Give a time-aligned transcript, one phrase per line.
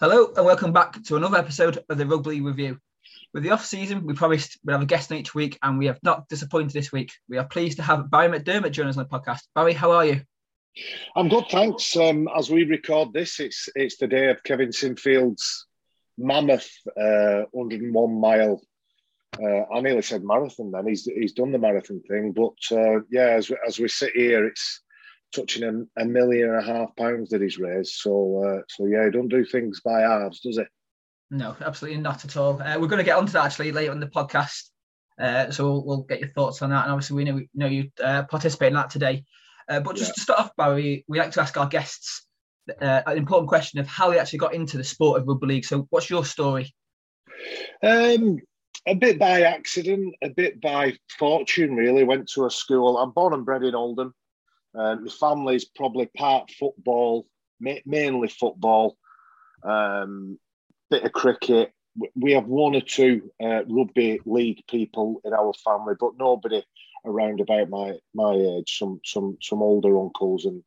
[0.00, 2.78] Hello and welcome back to another episode of the Rugby Review.
[3.34, 5.84] With the off season, we promised we'd have a guest on each week, and we
[5.88, 7.12] have not disappointed this week.
[7.28, 9.40] We are pleased to have Barrie McDermott join us on the podcast.
[9.54, 10.22] Barrie, how are you?
[11.14, 11.94] I'm good, thanks.
[11.98, 15.66] Um, as we record this, it's it's the day of Kevin Sinfield's
[16.16, 18.62] mammoth uh, 101 mile.
[19.38, 20.70] Uh, I nearly said marathon.
[20.70, 24.12] Then he's he's done the marathon thing, but uh, yeah, as we, as we sit
[24.14, 24.80] here, it's
[25.34, 27.94] touching a, a, million and a half pounds that he's raised.
[27.94, 30.68] So, uh, so yeah, he don't do things by halves, does it?
[31.30, 32.60] No, absolutely not at all.
[32.60, 34.70] Uh, we're going to get onto that actually later in the podcast.
[35.20, 36.84] Uh, so we'll, we'll, get your thoughts on that.
[36.84, 39.24] And obviously, we know, we know you uh, participate in that today.
[39.68, 40.14] Uh, but just yeah.
[40.14, 42.26] to start off, Barrie, we like to ask our guests
[42.80, 45.64] uh, an important question of how they actually got into the sport of rugby league.
[45.64, 46.74] So, what's your story?
[47.82, 48.38] Um,
[48.86, 52.02] a bit by accident, a bit by fortune, really.
[52.04, 52.98] Went to a school.
[52.98, 54.14] I'm born and bred in Oldham.
[54.74, 57.26] Um, my family's probably part football,
[57.60, 58.96] ma- mainly football,
[59.62, 60.38] um,
[60.90, 61.72] bit of cricket.
[62.14, 66.62] We have one or two uh, rugby league people in our family, but nobody
[67.04, 68.78] around about my my age.
[68.78, 70.62] Some some some older uncles and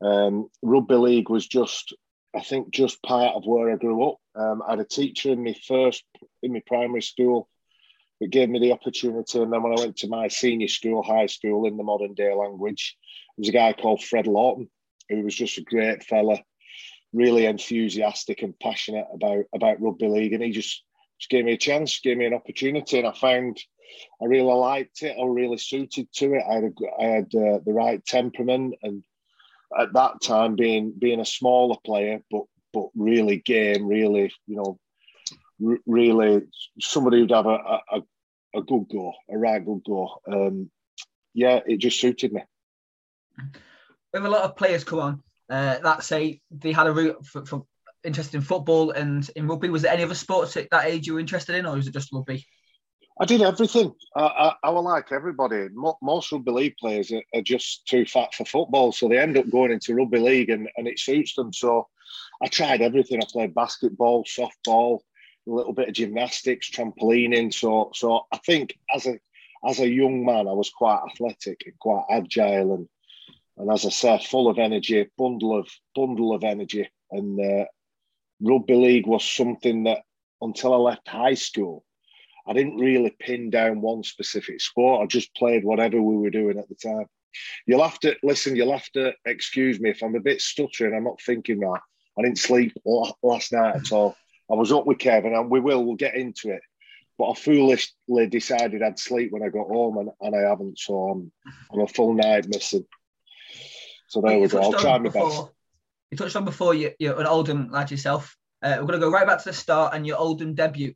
[0.00, 1.94] um, rugby league was just,
[2.34, 4.16] I think, just part of where I grew up.
[4.34, 6.04] Um, I had a teacher in my first
[6.42, 7.48] in my primary school
[8.20, 11.26] that gave me the opportunity, and then when I went to my senior school, high
[11.26, 12.96] school in the modern day language,
[13.36, 14.70] there was a guy called Fred Lawton,
[15.08, 16.38] who was just a great fella,
[17.12, 20.82] really enthusiastic and passionate about about rugby league, and he just
[21.18, 23.58] just gave me a chance, gave me an opportunity, and I found
[24.20, 25.16] I really liked it.
[25.18, 26.44] I really suited to it.
[26.48, 29.02] I had a, I had uh, the right temperament, and
[29.78, 34.78] at that time, being being a smaller player, but but really game, really you know,
[35.66, 36.42] r- really
[36.80, 38.02] somebody who'd have a, a,
[38.56, 40.20] a good go, a right good go.
[40.26, 40.70] Um,
[41.34, 42.42] yeah, it just suited me.
[43.38, 47.24] We have a lot of players come on uh, that say they had a route
[47.26, 47.66] for, for
[48.02, 49.70] interested in football and in rugby.
[49.70, 51.94] Was there any other sports at that age you were interested in, or was it
[51.94, 52.46] just rugby?
[53.20, 53.92] I did everything.
[54.16, 55.68] I, I, I like everybody.
[56.02, 59.48] Most rugby league players are, are, just too fat for football, so they end up
[59.50, 61.52] going into rugby league, and, and it suits them.
[61.52, 61.88] So
[62.42, 63.20] I tried everything.
[63.22, 65.00] I played basketball, softball,
[65.46, 67.52] a little bit of gymnastics, trampolining.
[67.52, 69.18] So so I think as a
[69.66, 72.88] as a young man, I was quite athletic and quite agile, and
[73.56, 76.88] and as I said, full of energy, bundle of bundle of energy.
[77.10, 77.66] And uh,
[78.40, 80.02] rugby league was something that
[80.40, 81.84] until I left high school,
[82.46, 85.02] I didn't really pin down one specific sport.
[85.02, 87.06] I just played whatever we were doing at the time.
[87.66, 88.56] You'll have to listen.
[88.56, 90.94] You'll have to excuse me if I'm a bit stuttering.
[90.94, 91.80] I'm not thinking right.
[92.18, 94.16] I didn't sleep last night at all.
[94.50, 95.84] I was up with Kevin, and we will.
[95.84, 96.62] We'll get into it.
[97.16, 100.78] But I foolishly decided I'd sleep when I got home, and, and I haven't.
[100.78, 101.32] So I'm,
[101.72, 102.84] I'm a full night missing.
[104.08, 104.60] So there we go.
[104.60, 105.48] I'll try my before, best.
[106.10, 108.36] You touched on before you, you're an Oldham lad yourself.
[108.62, 110.94] Uh, we're going to go right back to the start and your Oldham debut.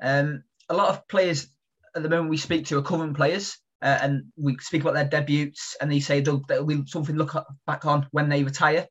[0.00, 1.48] Um, a lot of players
[1.96, 5.08] at the moment we speak to are current players, uh, and we speak about their
[5.08, 8.86] debuts, and they say they'll, they'll be something to look back on when they retire.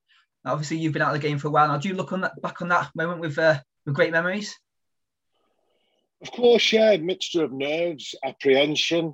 [0.48, 1.78] Obviously, you've been out of the game for a while now.
[1.78, 4.58] Do you look on that back on that moment with uh, with great memories?
[6.22, 6.98] Of course, yeah.
[6.98, 9.14] Mixture of nerves, apprehension,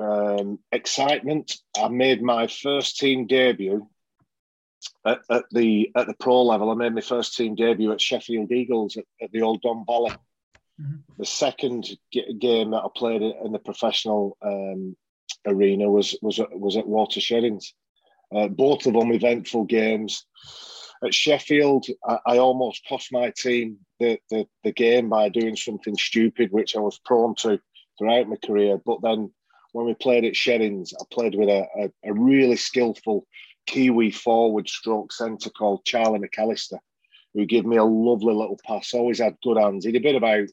[0.00, 1.56] um, excitement.
[1.76, 3.88] I made my first team debut
[5.04, 6.70] at, at, the at the pro level.
[6.70, 10.12] I made my first team debut at Sheffield Eagles at, at the old Don Valley.
[10.80, 10.96] Mm-hmm.
[11.18, 14.96] The second g- game that I played in the professional um,
[15.46, 17.72] arena was was was at Watersheddings.
[18.36, 20.26] Uh, both of them eventful games.
[21.02, 25.96] At Sheffield, I, I almost cost my team the, the, the game by doing something
[25.96, 27.60] stupid, which I was prone to
[27.98, 28.78] throughout my career.
[28.84, 29.32] But then
[29.72, 33.26] when we played at Sheddings, I played with a, a, a really skillful
[33.66, 36.78] Kiwi forward stroke centre called Charlie McAllister,
[37.34, 38.92] who gave me a lovely little pass.
[38.92, 39.84] Always had good hands.
[39.84, 40.48] He'd been about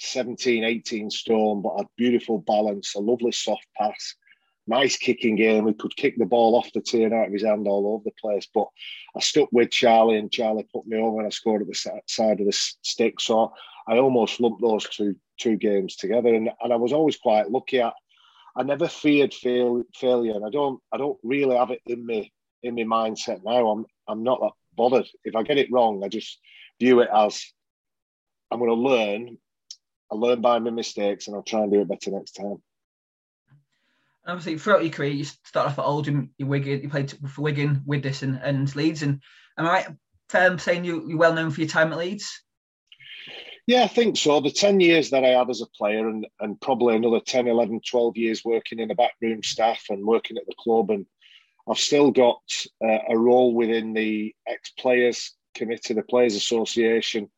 [0.00, 4.14] 17, 18 stone, but had beautiful balance, a lovely soft pass,
[4.66, 5.66] nice kicking game.
[5.66, 8.12] He could kick the ball off the and out of his hand all over the
[8.20, 8.48] place.
[8.52, 8.66] But
[9.16, 12.40] I stuck with Charlie, and Charlie put me over, and I scored at the side
[12.40, 13.20] of the stick.
[13.20, 13.52] So
[13.86, 17.80] I almost lumped those two two games together, and, and I was always quite lucky
[17.80, 17.94] at
[18.56, 22.32] I never feared fail, failure, and I don't I don't really have it in me
[22.62, 23.68] in my mindset now.
[23.68, 25.06] I'm I'm not that bothered.
[25.24, 26.38] If I get it wrong, I just
[26.80, 27.44] view it as
[28.50, 29.38] I'm going to learn.
[30.12, 32.62] I learn by my mistakes, and I'll try and do it better next time.
[34.26, 37.82] Obviously, throughout your career, you started off at Oldham, you Wigan, you played for Wigan,
[37.84, 39.02] Widnes, and, Leeds.
[39.02, 39.20] And
[39.58, 39.86] am I right
[40.28, 42.42] fair saying you, you're well known for your time at Leeds?
[43.66, 44.40] Yeah, I think so.
[44.40, 47.80] The 10 years that I had as a player, and, and probably another 10, 11,
[47.88, 50.90] 12 years working in the backroom staff and working at the club.
[50.90, 51.06] And
[51.68, 52.42] I've still got
[52.84, 57.30] uh, a role within the ex players committee, the Players Association,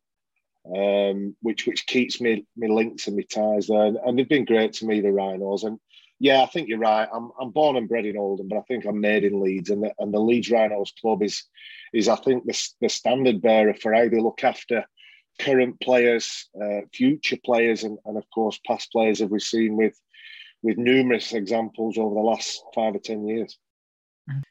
[0.75, 4.43] um, which which keeps me me links and me ties there, and, and, they've been
[4.43, 5.63] great to me, the Rhinos.
[5.63, 5.79] And
[6.19, 7.07] yeah, I think you're right.
[7.13, 9.83] I'm I'm born and bred in Oldham, but I think I'm made in Leeds, and
[9.83, 11.43] the, and the Leeds Rhinos club is
[11.93, 14.85] is I think the the standard bearer for how they look after
[15.39, 19.99] current players, uh, future players, and, and of course past players, as we've seen with
[20.63, 23.57] with numerous examples over the last five or ten years.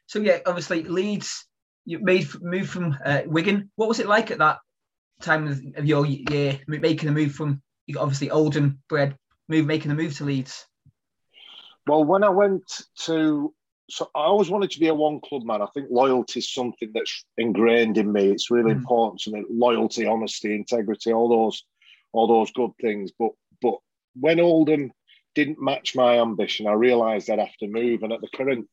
[0.07, 1.47] So yeah, obviously Leeds,
[1.85, 3.71] you made move from uh, Wigan.
[3.77, 4.59] What was it like at that
[5.21, 7.61] time of, your year, making a move from
[7.99, 9.17] obviously Oldham bred,
[9.49, 10.67] move making a move to Leeds?
[11.87, 12.65] Well, when I went
[13.05, 13.55] to,
[13.89, 15.63] so I always wanted to be a one club man.
[15.63, 18.31] I think loyalty is something that's ingrained in me.
[18.31, 18.79] It's really mm.
[18.79, 19.45] important to me.
[19.49, 21.63] Loyalty, honesty, integrity, all those,
[22.13, 23.13] all those good things.
[23.17, 23.31] But
[23.63, 23.77] but
[24.19, 24.93] when Oldham
[25.37, 28.03] didn't match my ambition, I realised I'd have to move.
[28.03, 28.67] And at the current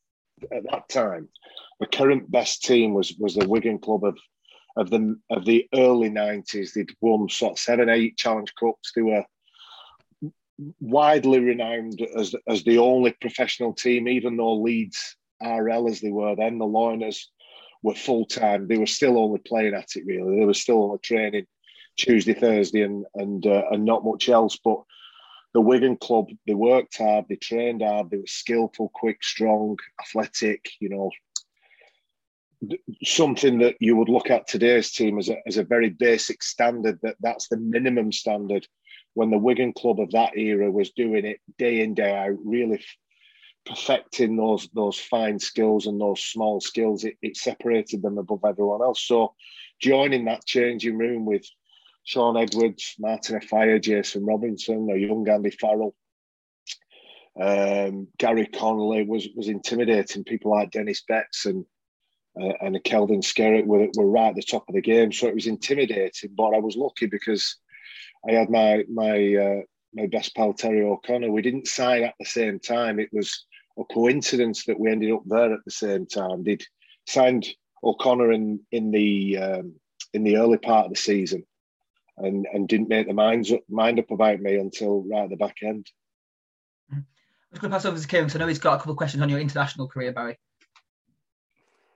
[0.51, 1.29] at that time,
[1.79, 4.17] the current best team was was the Wigan club of
[4.75, 6.73] of the of the early nineties.
[6.73, 8.91] They'd won sort of seven, eight Challenge Cups.
[8.95, 9.23] They were
[10.79, 16.35] widely renowned as as the only professional team, even though Leeds RL as they were
[16.35, 17.25] then, the Loiners
[17.81, 18.67] were full time.
[18.67, 20.39] They were still only playing at it really.
[20.39, 21.45] They were still only training
[21.97, 24.57] Tuesday, Thursday, and and uh, and not much else.
[24.63, 24.81] But
[25.53, 30.69] the Wigan club, they worked hard, they trained hard, they were skillful, quick, strong, athletic.
[30.79, 31.11] You know,
[33.03, 36.99] something that you would look at today's team as a, as a very basic standard.
[37.03, 38.67] That that's the minimum standard.
[39.13, 42.83] When the Wigan club of that era was doing it day in day out, really
[43.65, 48.81] perfecting those those fine skills and those small skills, it, it separated them above everyone
[48.81, 49.01] else.
[49.01, 49.33] So,
[49.79, 51.45] joining that changing room with
[52.03, 55.95] Shaun Edwards, Martin Offiah, Jason Robinson, a young Andy Farrell,
[57.39, 60.23] um, Gary Connolly was was intimidating.
[60.23, 61.65] People like Dennis Betts and
[62.39, 65.27] uh, and a Kelvin Skerritt were, were right at the top of the game, so
[65.27, 66.31] it was intimidating.
[66.35, 67.57] But I was lucky because
[68.27, 69.61] I had my my uh,
[69.93, 71.31] my best pal Terry O'Connor.
[71.31, 72.99] We didn't sign at the same time.
[72.99, 73.45] It was
[73.77, 76.43] a coincidence that we ended up there at the same time.
[76.43, 76.63] Did
[77.07, 77.47] signed
[77.83, 79.73] O'Connor in in the um,
[80.13, 81.43] in the early part of the season,
[82.17, 85.35] and and didn't make the minds up, mind up about me until right at the
[85.35, 85.87] back end.
[86.91, 87.05] I'm
[87.51, 88.29] just going to pass over to Kim.
[88.29, 90.39] So I know he's got a couple of questions on your international career, Barrie.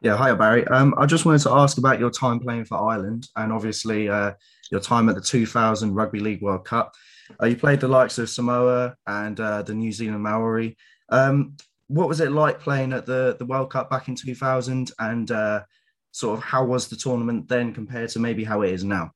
[0.01, 0.67] Yeah, hi Barrie.
[0.67, 4.33] Um, I just wanted to ask about your time playing for Ireland and obviously uh,
[4.71, 6.95] your time at the 2000 Rugby League World Cup.
[7.41, 10.77] Uh, you played the likes of Samoa and uh, the New Zealand Maori.
[11.09, 11.55] Um,
[11.87, 15.63] what was it like playing at the, the World Cup back in 2000 and uh,
[16.11, 19.11] sort of how was the tournament then compared to maybe how it is now?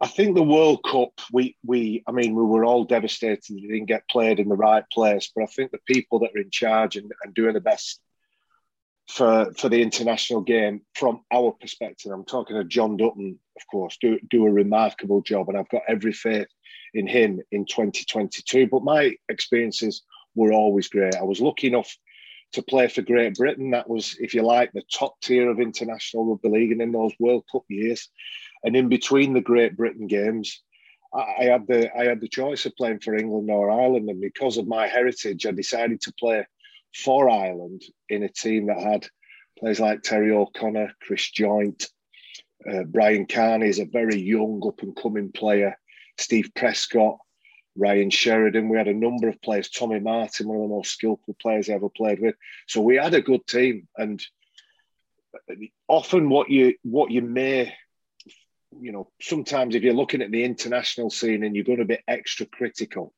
[0.00, 3.86] I think the World Cup, we we I mean, we were all devastated it didn't
[3.86, 5.30] get played in the right place.
[5.34, 8.00] But I think the people that are in charge and, and doing the best
[9.08, 13.96] for for the international game from our perspective, I'm talking to Jon Dutton, of course,
[14.00, 16.48] do do a remarkable job, and I've got every faith
[16.94, 18.66] in him in 2022.
[18.66, 20.02] But my experiences
[20.34, 21.14] were always great.
[21.14, 21.94] I was lucky enough
[22.52, 23.70] to play for Great Britain.
[23.70, 27.12] That was, if you like, the top tier of international rugby league, and in those
[27.18, 28.08] World Cup years.
[28.64, 30.62] And in between the Great Britain games,
[31.14, 34.56] I had the I had the choice of playing for England or Ireland, and because
[34.56, 36.44] of my heritage, I decided to play
[36.94, 39.06] for Ireland in a team that had
[39.58, 41.88] players like Terry O'Connor, Chris Joynt,
[42.70, 45.76] uh, Brian Carney is a very young up and coming player,
[46.18, 47.18] Steve Prescott,
[47.76, 48.68] Ryan Sheridan.
[48.68, 51.74] We had a number of players, Tommy Martyn, one of the most skillful players I
[51.74, 52.34] ever played with.
[52.66, 54.24] So we had a good team, and
[55.86, 57.74] often what you what you may
[58.80, 61.98] you know, sometimes if you're looking at the international scene and you're going to be
[62.06, 63.14] extra critical,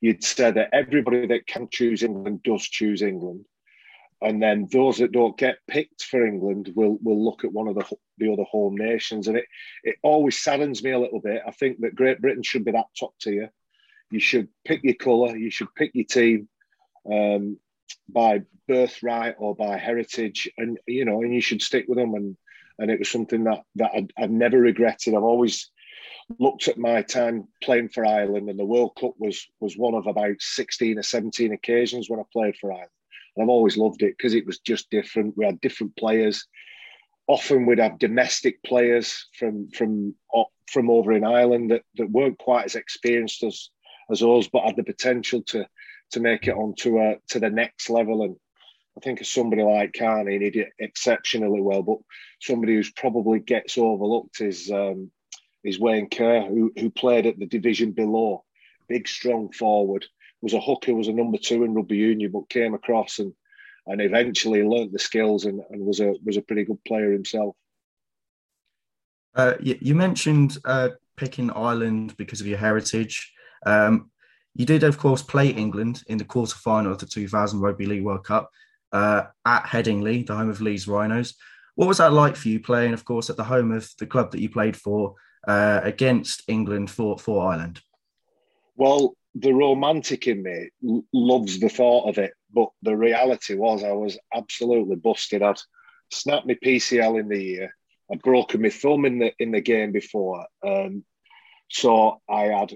[0.00, 3.44] you'd say that everybody that can choose England does choose England.
[4.20, 7.76] And then those that don't get picked for England will will look at one of
[7.76, 7.84] the
[8.18, 9.44] the other home nations, and it
[9.84, 11.42] it always saddens me a little bit.
[11.46, 13.52] I think that Great Britain should be that top tier.
[14.10, 15.36] You should pick your colour.
[15.36, 16.48] You should pick your team
[17.10, 17.58] um,
[18.08, 22.14] by birthright or by heritage, and you know, and you should stick with them.
[22.14, 22.36] And
[22.80, 25.14] and it was something that that I've never regretted.
[25.14, 25.70] I've always
[26.38, 30.06] looked at my time playing for Ireland, and the World Cup was was one of
[30.06, 32.90] about sixteen or seventeen occasions when I played for Ireland.
[33.36, 35.36] And I've always loved it because it was just different.
[35.36, 36.46] We had different players.
[37.26, 40.14] Often we'd have domestic players from from
[40.66, 43.70] from over in Ireland that, that weren't quite as experienced as
[44.10, 45.66] as us, but had the potential to
[46.10, 48.22] to make it onto a to the next level.
[48.22, 48.36] And
[48.96, 51.82] I think of somebody like Carney, he did exceptionally well.
[51.82, 51.98] But
[52.40, 55.10] somebody who's probably gets overlooked is um,
[55.64, 58.44] is Wayne Kerr, who who played at the division below,
[58.88, 60.06] big strong forward,
[60.40, 63.32] was a hooker, was a number two in rugby union, but came across and
[63.86, 67.56] and eventually learnt the skills and, and was a was a pretty good player himself.
[69.34, 73.32] Uh, you, mentioned uh, picking Ireland because of your heritage.
[73.64, 74.10] Um,
[74.54, 78.02] you did, of course, play England in the quarter final of the 2000 Rugby League
[78.02, 78.50] World Cup
[78.92, 81.34] uh, at Headingley, the home of Leeds Rhinos.
[81.76, 84.32] What was that like for you playing, of course, at the home of the club
[84.32, 85.14] that you played for
[85.46, 87.80] uh, against England for, for Ireland?
[88.76, 90.70] Well, the romantic in me
[91.12, 95.42] loves the thought of it, but the reality was I was absolutely busted.
[95.42, 95.60] I'd
[96.10, 97.76] snapped my PCL in the year.
[98.10, 101.04] I'd broken my thumb in the in the game before, um,
[101.68, 102.72] so I had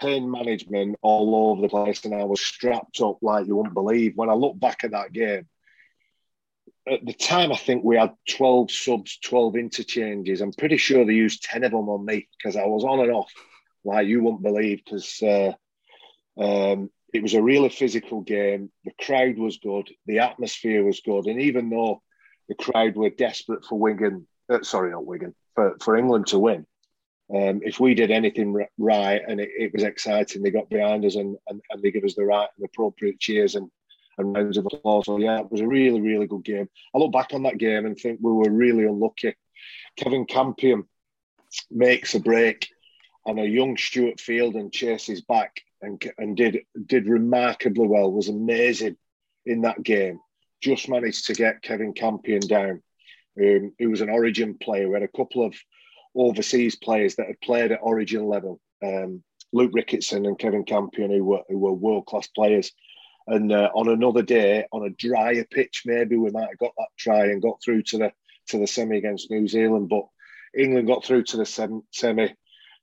[0.00, 4.12] pain management all over the place, and I was strapped up like you wouldn't believe.
[4.16, 5.48] When I look back at that game,
[6.90, 10.40] at the time, I think we had 12 subs, 12 interchanges.
[10.40, 13.12] I'm pretty sure they used 10 of them on me because I was on and
[13.12, 13.32] off
[13.84, 15.52] like you wouldn't believe because uh,
[16.38, 18.70] um, it was a really physical game.
[18.84, 21.26] The crowd was good, the atmosphere was good.
[21.26, 22.02] And even though
[22.48, 26.66] the crowd were desperate for Wigan, uh, sorry, not Wigan, for, for England to win,
[27.34, 31.14] um, if we did anything right and it, it, was exciting, they got behind us
[31.14, 33.70] and, and, and they give us the right and appropriate cheers and,
[34.18, 35.06] and rounds of applause.
[35.06, 36.68] So, yeah, it was a really, really good game.
[36.94, 39.34] I look back on that game and think we were really unlucky.
[39.96, 40.84] Kevin Campion
[41.70, 42.68] makes a break
[43.26, 48.96] and a young Stuart Fielden chases back and, and did did remarkably well, was amazing
[49.46, 50.20] in that game.
[50.62, 52.82] Just managed to get Kevin Campion down.
[53.36, 54.88] Um, who was an origin player.
[54.88, 55.56] We had a couple of
[56.14, 58.60] overseas players that had played at origin level.
[58.80, 62.70] Um, Luke Ricketson and Kevin Campion, who were, who were world class players.
[63.26, 66.88] And uh, on another day, on a drier pitch, maybe we might have got that
[66.98, 68.12] try and got through to the
[68.48, 69.88] to the semi against New Zealand.
[69.88, 70.04] But
[70.56, 71.46] England got through to the
[71.90, 72.34] semi.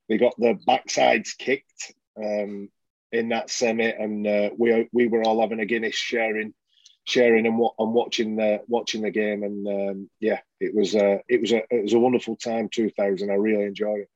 [0.09, 2.69] They got the backsides kicked um,
[3.11, 6.53] in that semi, and uh, we we were all having a Guinness sharing
[7.03, 9.43] sharing and, and watching the watching the game.
[9.43, 12.67] And um, yeah, it was a it was a it was a wonderful time.
[12.67, 14.09] Two thousand, I really enjoyed it.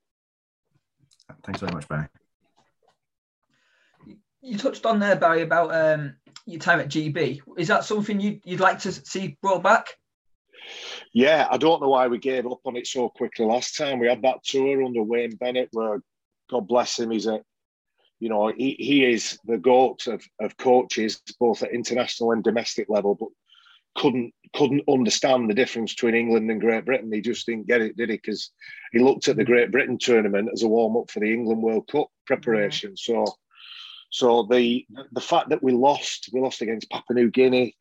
[1.44, 2.08] Thanks very much, Barrie
[4.46, 7.42] you touched on there, Barrie, about um, your time at GB.
[7.58, 9.88] Is that something you'd, you'd like to see brought back?
[11.14, 14.00] Yeah, I don't know why we gave up on it so quickly last time.
[14.00, 16.02] We had that tour under Wayne Bennett, where
[16.50, 17.42] God bless him, he's a,
[18.20, 22.88] you know, he, he is the goat of, of coaches, both at international and domestic
[22.90, 23.30] level, but
[23.96, 27.12] couldn't couldn't understand the difference between England and Great Britain.
[27.12, 28.18] He just didn't get it, did he?
[28.18, 28.52] Because
[28.92, 31.88] he looked at the Great Britain tournament as a warm up for the England World
[31.88, 32.96] Cup preparation.
[32.96, 33.26] So
[34.16, 37.76] so the the fact that we lost, we lost against Papua New Guinea,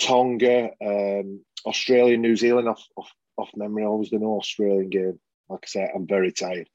[0.00, 2.66] Tonga, um, Australia, New Zealand.
[2.66, 5.20] Off, off, off memory, I always the no Australian game.
[5.50, 6.70] Like I said, I'm very tired.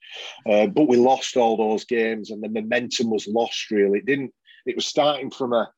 [0.47, 3.71] Uh, but we lost all those games, and the momentum was lost.
[3.71, 4.35] Really, it didn't.
[4.67, 5.71] It was starting from a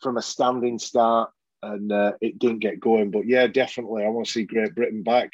[0.00, 1.32] from a standing start,
[1.62, 3.10] and uh, it didn't get going.
[3.10, 5.32] But yeah, definitely, I want to see Great Britain back.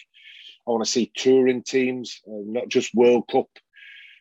[0.66, 3.46] I want to see touring teams, uh, not just World Cup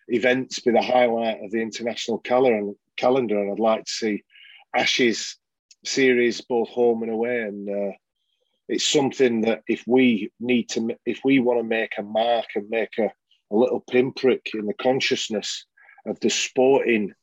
[0.10, 2.58] events, be the highlight of the international calendar.
[2.58, 4.24] And calendar, and I'd like to see
[4.76, 5.38] Ashes
[5.86, 7.42] series both home and away.
[7.42, 7.96] And uh,
[8.68, 12.70] it's something that if we need to, if we want to make a mark and
[12.70, 13.12] make a,
[13.52, 15.66] a little pinprick in the consciousness
[16.06, 17.14] of the sporting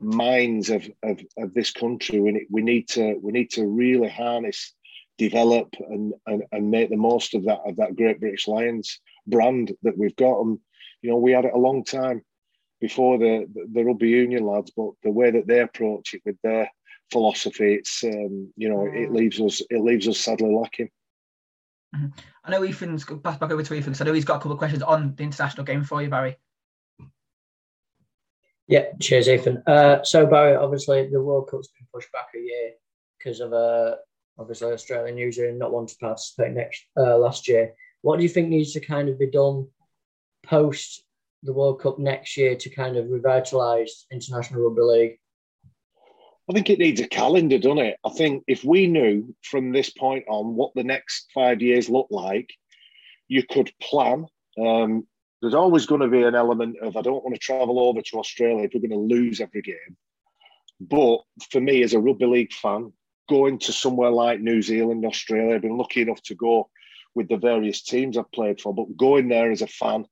[0.00, 4.08] minds of, of, of this country, we need, we need to we need to really
[4.08, 4.74] harness,
[5.16, 9.72] develop, and, and and make the most of that of that Great British Lions brand
[9.82, 10.40] that we've got.
[10.40, 10.58] And
[11.02, 12.22] you know, we had it a long time
[12.80, 16.70] before the, the rugby union lads, but the way that they approach it with their
[17.10, 19.14] philosophy, it's um, you know it mm.
[19.14, 20.90] leaves us it leaves us sadly lacking.
[21.94, 22.08] Mm-hmm.
[22.44, 24.52] I know Ethan's pass back over to Ethan because I know he's got a couple
[24.52, 26.36] of questions on the international game for you, Barrie.
[28.66, 29.62] Yeah, cheers, Ethan.
[29.66, 32.72] Uh, so Barry, obviously the World Cup's been pushed back a year
[33.18, 33.96] because of uh,
[34.38, 37.72] obviously Australia and New Zealand not wanting to participate next uh, last year.
[38.02, 39.68] What do you think needs to kind of be done
[40.44, 41.02] post
[41.42, 45.18] the World Cup next year to kind of revitalise international rugby league?
[46.50, 47.98] I think it needs a calendar, doesn't it?
[48.04, 52.08] I think if we knew from this point on what the next five years look
[52.10, 52.50] like,
[53.28, 54.26] you could plan.
[54.58, 55.06] Um,
[55.42, 58.18] there's always going to be an element of I don't want to travel over to
[58.18, 59.96] Australia if we're going to lose every game.
[60.80, 61.18] But
[61.50, 62.92] for me, as a rugby league fan,
[63.28, 66.70] going to somewhere like New Zealand, Australia, I've been lucky enough to go
[67.14, 70.06] with the various teams I've played for, but going there as a fan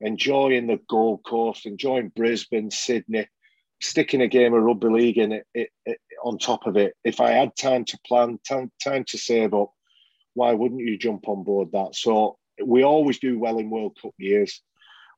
[0.00, 3.26] enjoying the Gold Coast, enjoying Brisbane, Sydney,
[3.80, 6.94] sticking a game of rugby league in it, it, it, on top of it.
[7.04, 9.72] If I had time to plan, time, time to save up,
[10.34, 11.94] why wouldn't you jump on board that?
[11.94, 14.60] So we always do well in World Cup years.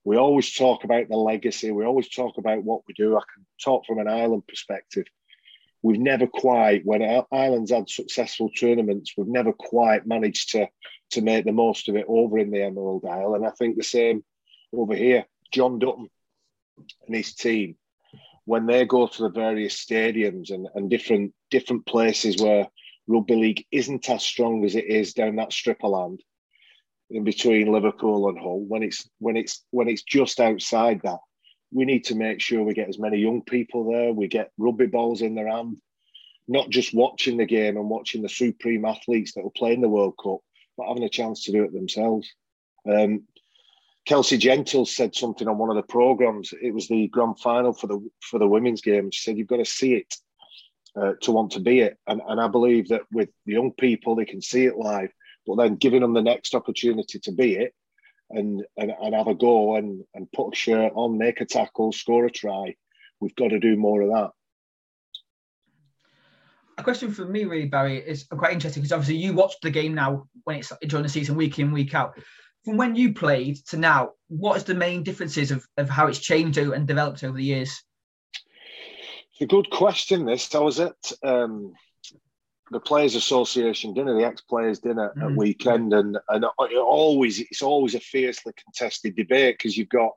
[0.04, 1.70] We always talk about the legacy.
[1.70, 3.16] We always talk about what we do.
[3.16, 5.04] I can talk from an Ireland perspective.
[5.82, 10.68] We've never quite, when Ireland's had successful tournaments, we've never quite managed to
[11.12, 13.34] to make the most of it over in the Emerald Isle.
[13.34, 14.22] And I think the same
[14.72, 15.26] over here.
[15.52, 16.08] Jon Dutton
[17.06, 17.76] and his team,
[18.44, 22.68] when they go to the various stadiums and, and different different places where
[23.06, 26.22] rugby league isn't as strong as it is down that strip of land
[27.10, 31.18] in between Liverpool and Hull, when it's when it's when it's just outside that,
[31.72, 34.12] we need to make sure we get as many young people there.
[34.12, 35.78] We get rugby balls in their hand,
[36.46, 39.88] not just watching the game and watching the supreme athletes that will play in the
[39.88, 40.38] World Cup,
[40.76, 42.32] but having a chance to do it themselves.
[42.88, 43.24] Um,
[44.06, 46.52] Kelsey Gentles said something on one of the programs.
[46.60, 49.10] It was the grand final for the for the women's game.
[49.10, 50.14] She said you've got to see it
[51.00, 54.14] uh, to want to be it, and and I believe that with the young people,
[54.14, 55.10] they can see it live,
[55.46, 57.74] but then giving them the next opportunity to be it,
[58.30, 61.92] and and, and have a go and and put a shirt on, make a tackle,
[61.92, 62.74] score a try.
[63.20, 64.30] We've got to do more of that.
[66.78, 69.92] A question for me, really, Barrie, is quite interesting because obviously you watched the game
[69.92, 72.14] now when it's during the season, week in, week out
[72.64, 76.18] from when you played to now, what is the main differences of, of how it's
[76.18, 77.82] changed and developed over the years?
[79.32, 80.26] It's a good question.
[80.26, 81.72] This I was at um,
[82.70, 85.30] the Players Association dinner, the ex-players dinner mm.
[85.30, 90.12] at weekend, and and it always it's always a fiercely contested debate because you've got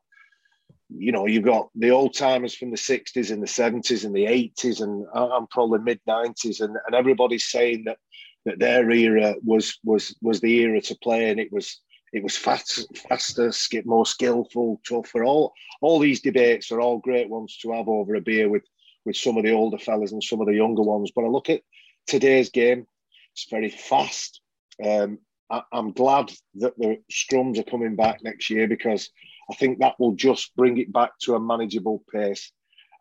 [0.90, 4.26] you know you've got the old timers from the 60s and the 70s and the
[4.26, 7.98] 80s and I'm probably mid 90s and, and everybody's saying that
[8.46, 11.80] that their era was was was the era to play and it was
[12.14, 13.52] it was fast, faster,
[13.86, 15.24] more skillful, tougher.
[15.24, 18.64] All all these debates are all great ones to have over a beer with
[19.04, 21.12] with some of the older fellas and some of the younger ones.
[21.14, 21.64] But I look at
[22.06, 22.86] today's game;
[23.34, 24.42] it's very fast.
[24.84, 25.18] Um,
[25.50, 29.10] I, am glad that the scrums are coming back next year because
[29.50, 32.52] I think that will just bring it back to a manageable pace.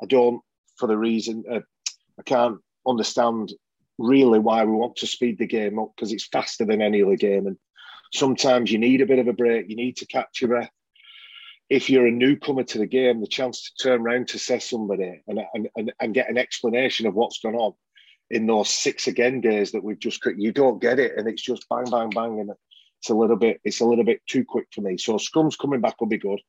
[0.03, 0.43] I don't,
[0.77, 1.61] for the reason uh,
[2.19, 3.53] I can't understand
[3.99, 7.17] really why we want to speed the game up because it's faster than any other
[7.17, 7.57] game and
[8.13, 10.71] sometimes you need a bit of a break, you need to catch your breath.
[11.71, 15.23] If you're a newcomer to the game, the chance to turn around to say somebody
[15.27, 17.73] and, and, and, and get an explanation of what's gone on
[18.33, 21.69] in those six again days that we've just you don't get it and it's just
[21.69, 22.51] bang bang bang and
[22.99, 25.83] it's a little bit it's a little bit too quick for me so scrums coming
[25.83, 26.41] back will be good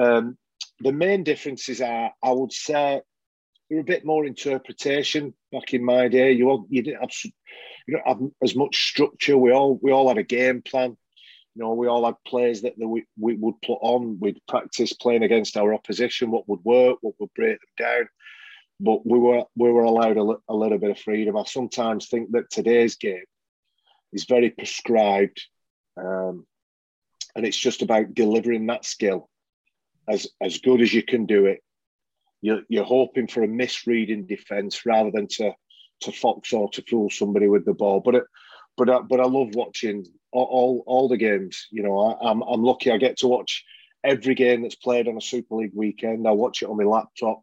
[0.00, 0.36] um,
[0.80, 3.00] the main differences are i would say
[3.68, 7.10] they're a bit more interpretation back in my day you you didn't have
[7.86, 9.36] you don't have as much structure.
[9.36, 10.96] We all we all had a game plan.
[11.54, 14.18] You know, we all had players that we, we would put on.
[14.18, 18.08] We'd practice playing against our opposition, what would work, what would break them down.
[18.80, 21.36] But we were we were allowed a, a little bit of freedom.
[21.36, 23.24] I sometimes think that today's game
[24.12, 25.44] is very prescribed,
[25.96, 26.44] um,
[27.36, 29.28] and it's just about delivering that skill
[30.08, 31.62] as as good as you can do it.
[32.44, 35.52] You're, you're hoping for a misread in defence rather than to
[36.02, 38.00] to fox or to fool somebody with the ball.
[38.00, 38.24] But it,
[38.76, 41.68] but I, but I love watching all, all, all the games.
[41.70, 43.64] You know, I, am I'm, I'm lucky I get to watch
[44.04, 46.28] every game that's played on a Super League weekend.
[46.28, 47.40] I watch it on my laptop.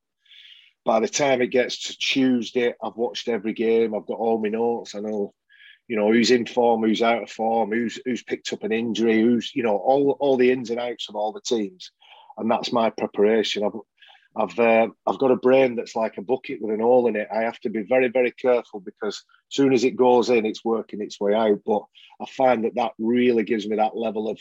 [0.86, 3.96] By the time it gets to Tuesday, I've watched every game.
[3.96, 4.94] I've got all my notes.
[4.94, 5.34] I know,
[5.88, 9.20] you know, who's in form, who's out of form, who's who's picked up an injury,
[9.20, 11.92] who's you know all all the ins and outs of all the teams,
[12.38, 13.64] and that's my preparation.
[13.64, 13.74] I've
[14.36, 17.28] I've uh, I've got a brain that's like a bucket with an hole in it.
[17.34, 20.64] I have to be very very careful because as soon as it goes in, it's
[20.64, 21.60] working its way out.
[21.66, 21.84] But
[22.22, 24.40] I find that that really gives me that level of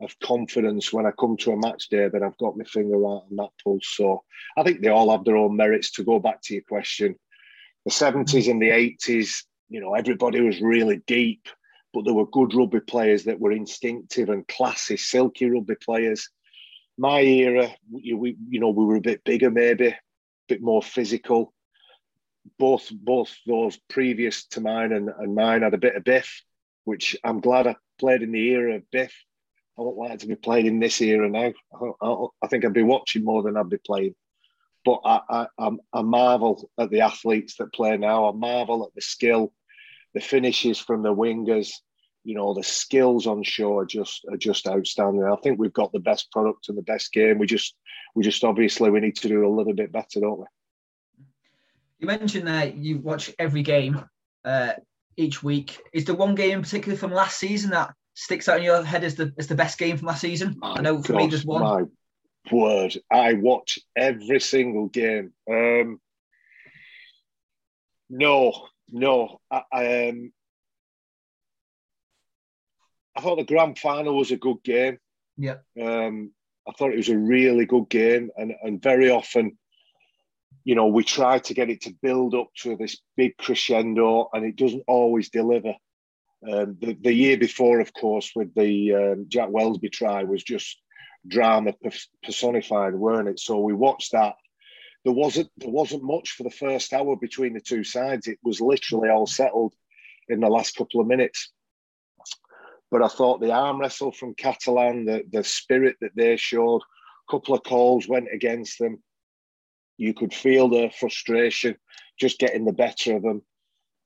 [0.00, 3.22] of confidence when I come to a match day that I've got my finger right
[3.28, 3.88] on that pulse.
[3.96, 4.22] So
[4.56, 5.90] I think they all have their own merits.
[5.92, 7.16] To go back to your question,
[7.84, 11.48] the seventies and the eighties, you know, everybody was really deep,
[11.92, 16.28] but there were good rugby players that were instinctive and classy, silky rugby players
[16.96, 19.98] my era, we, you know, we were a bit bigger, maybe a
[20.48, 21.52] bit more physical.
[22.58, 26.42] Both both those previous to mine and, and mine had a bit of biff,
[26.84, 29.14] which I'm glad I played in the era of biff.
[29.78, 31.52] I would like to be playing in this era now.
[32.00, 34.14] I, I, think I'd be watching more than I'd be playing.
[34.84, 38.28] But I, I, I marvel at the athletes that play now.
[38.28, 39.52] I marvel at the skill,
[40.12, 41.72] the finishes from the wingers,
[42.24, 45.24] you know the skills on show are just are just outstanding.
[45.24, 47.38] I think we've got the best product and the best game.
[47.38, 47.76] We just
[48.14, 50.46] we just obviously we need to do a little bit better, don't we?
[51.98, 54.04] You mentioned that you watch every game
[54.44, 54.72] uh,
[55.16, 55.78] each week.
[55.92, 59.04] Is there one game in particular from last season that sticks out in your head
[59.04, 60.56] as the as the best game from last season?
[60.58, 61.62] My I know for gosh, me just one.
[61.62, 61.82] My
[62.50, 65.32] word, I watch every single game.
[65.50, 66.00] Um,
[68.08, 70.32] no, no, I, I um,
[73.16, 74.98] I thought the grand final was a good game.
[75.36, 75.56] Yeah.
[75.80, 76.32] Um,
[76.66, 79.58] I thought it was a really good game, and and very often,
[80.64, 84.44] you know, we try to get it to build up to this big crescendo, and
[84.44, 85.74] it doesn't always deliver.
[86.50, 90.78] Um, the, the year before, of course, with the um, Jack Welsby try was just
[91.26, 91.72] drama
[92.22, 93.40] personified, weren't it?
[93.40, 94.34] So we watched that.
[95.04, 98.26] There wasn't there wasn't much for the first hour between the two sides.
[98.26, 99.74] It was literally all settled
[100.28, 101.52] in the last couple of minutes.
[102.94, 107.28] But I thought the arm wrestle from Catalan, the, the spirit that they showed, a
[107.28, 109.02] couple of calls went against them.
[109.96, 111.74] You could feel their frustration
[112.20, 113.42] just getting the better of them.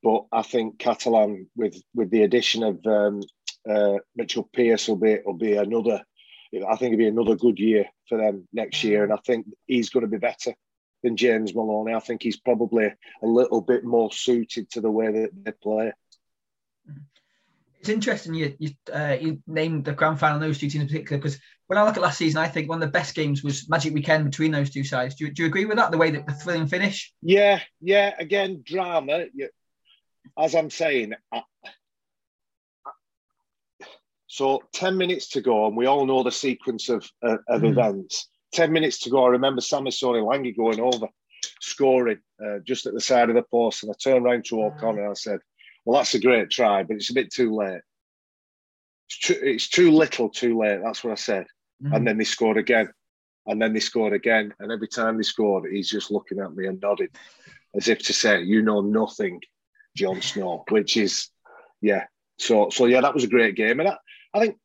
[0.03, 3.21] But I think Catalan, with with the addition of um,
[3.69, 6.03] uh, Mitchell Pearce, will be will be another.
[6.55, 9.91] I think it'll be another good year for them next year, and I think he's
[9.91, 10.55] going to be better
[11.03, 11.93] than James Maloney.
[11.93, 15.93] I think he's probably a little bit more suited to the way that they play.
[17.81, 21.19] It's interesting you you, uh, you named the grand final those two teams in particular
[21.19, 21.39] because
[21.69, 23.93] when I look at last season, I think one of the best games was Magic
[23.93, 25.15] Weekend between those two sides.
[25.15, 25.91] Do you, do you agree with that?
[25.91, 27.13] The way that the thrilling finish?
[27.23, 28.15] Yeah, yeah.
[28.19, 29.27] Again, drama.
[30.37, 31.43] As I'm saying, I,
[34.29, 37.71] so 10 minutes to go, and we all know the sequence of, uh, of mm.
[37.71, 38.29] events.
[38.53, 39.25] 10 minutes to go.
[39.25, 41.09] I remember Samisoni Langi going over,
[41.61, 43.83] scoring uh, just at the side of the post.
[43.83, 45.41] And I turned around to O'Connor and I said,
[45.89, 47.81] Well, that's a great try, but it's a bit too late.
[49.09, 50.81] It's too, it's too little too late.
[50.85, 51.47] That's what I said.
[51.83, 51.95] Mm-hmm.
[51.95, 52.91] And then they scored again.
[53.47, 54.53] And then they scored again.
[54.59, 57.09] And every time they scored, he's just looking at me and nodding
[57.75, 59.41] as if to say, You know nothing,
[59.97, 61.31] Jon Snow, which is,
[61.81, 62.05] yeah.
[62.39, 63.81] So, so yeah, that was a great game.
[63.81, 63.97] And I,
[64.35, 64.59] I think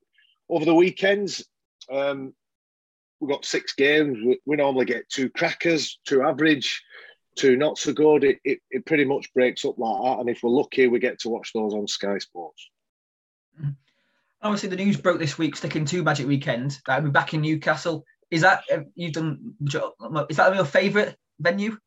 [0.49, 1.41] over the weekends,
[1.89, 2.33] um,
[3.21, 4.17] we've got six games.
[4.25, 6.83] We, we, normally get two crackers, two average,
[7.35, 8.23] two not so good.
[8.23, 10.19] It, it, it, pretty much breaks up like that.
[10.19, 12.69] And if we're lucky, we get to watch those on Sky Sports.
[13.59, 13.71] Mm-hmm.
[14.41, 16.79] Obviously, the news broke this week, sticking to Magic Weekend.
[16.85, 18.03] That will be back in Newcastle.
[18.29, 18.63] Is that
[18.95, 19.53] you've done?
[20.29, 21.77] Is that your favourite venue?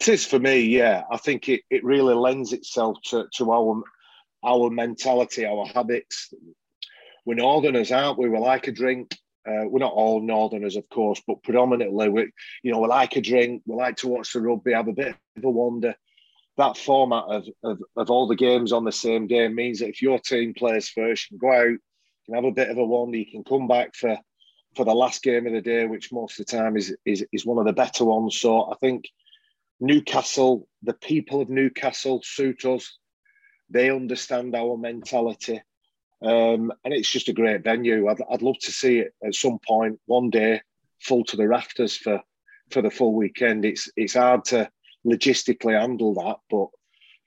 [0.00, 0.60] It is for me.
[0.60, 3.82] Yeah, I think it, it really lends itself to, to our
[4.44, 6.32] our mentality, our habits.
[7.24, 8.28] We're Northerners, aren't we?
[8.28, 9.16] We like a drink.
[9.46, 12.30] Uh, we're not all Northerners, of course, but predominantly we,
[12.62, 15.16] you know, we like a drink, we like to watch the rugby, have a bit
[15.36, 15.94] of a wander.
[16.56, 20.02] That format of, of, of all the games on the same day means that if
[20.02, 21.78] your team plays first, you can go out, you
[22.26, 24.18] can have a bit of a wander, you can come back for
[24.76, 27.46] for the last game of the day, which most of the time is is, is
[27.46, 28.38] one of the better ones.
[28.38, 29.08] So I think
[29.80, 32.98] Newcastle, the people of Newcastle suit us.
[33.70, 35.60] They understand our mentality.
[36.20, 38.08] Um, and it's just a great venue.
[38.08, 40.60] I'd, I'd love to see it at some point one day
[41.00, 42.20] full to the rafters for
[42.70, 43.64] for the full weekend.
[43.64, 44.70] It's it's hard to
[45.06, 46.68] logistically handle that, but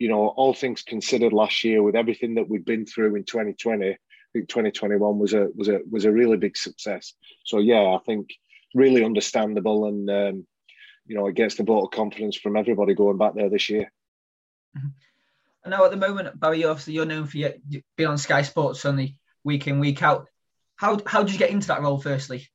[0.02, 3.88] you know, all things considered, last year with everything that we've been through in 2020,
[3.88, 3.98] I
[4.34, 7.14] think 2021 was a was a was a really big success.
[7.46, 8.34] So yeah, I think
[8.74, 10.48] really understandable, and um,
[11.06, 13.92] you know, it gets the vote of confidence from everybody going back there this year.
[14.76, 14.88] Mm-hmm.
[15.64, 17.54] I know at the moment, Barrie, obviously you're known for your,
[17.96, 20.28] being on Sky Sports on the week in, week out.
[20.76, 22.48] How, how did you get into that role, firstly?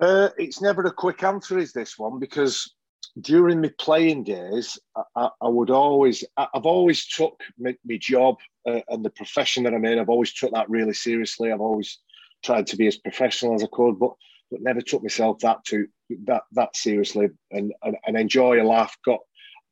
[0.00, 2.74] Uh, it's never a quick answer, is this one, because
[3.20, 4.78] during my playing days,
[5.14, 8.36] I, I would always, I've always took my, my job
[8.66, 11.52] uh, and the profession that I'm in, I've always took that really seriously.
[11.52, 11.98] I've always
[12.44, 14.12] tried to be as professional as I could, but
[14.50, 15.86] but never took myself that to
[16.24, 18.96] that that seriously and, and, and enjoy a laugh.
[19.04, 19.20] Got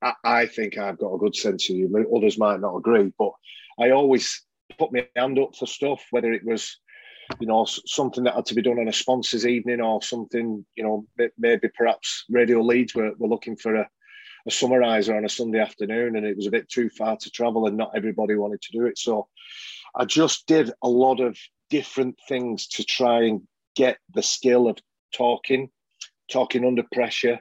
[0.03, 2.05] I, I think I've got a good sense of humour.
[2.15, 3.33] Others might not agree, but
[3.79, 4.43] I always
[4.79, 6.79] put my hand up for stuff, whether it was,
[7.41, 10.85] you know, something that had to be done on a sponsors evening or something, you
[10.85, 11.07] know,
[11.39, 13.89] maybe perhaps Radio Leeds were, were looking for a,
[14.47, 17.67] a summariser on a Sunday afternoon and it was a bit too far to travel
[17.67, 18.99] and not everybody wanted to do it.
[18.99, 19.29] So
[19.95, 21.37] I just did a lot of
[21.71, 23.43] different things to try and
[23.75, 24.79] get the skill of
[25.13, 25.71] talking,
[26.31, 27.41] talking under pressure,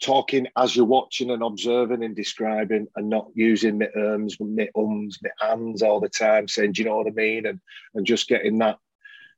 [0.00, 5.18] talking as you're watching and observing and describing and not using my ums, my ums,
[5.22, 7.46] my hands all the time, saying, do you know what I mean?
[7.46, 7.60] And
[7.94, 8.78] and just getting that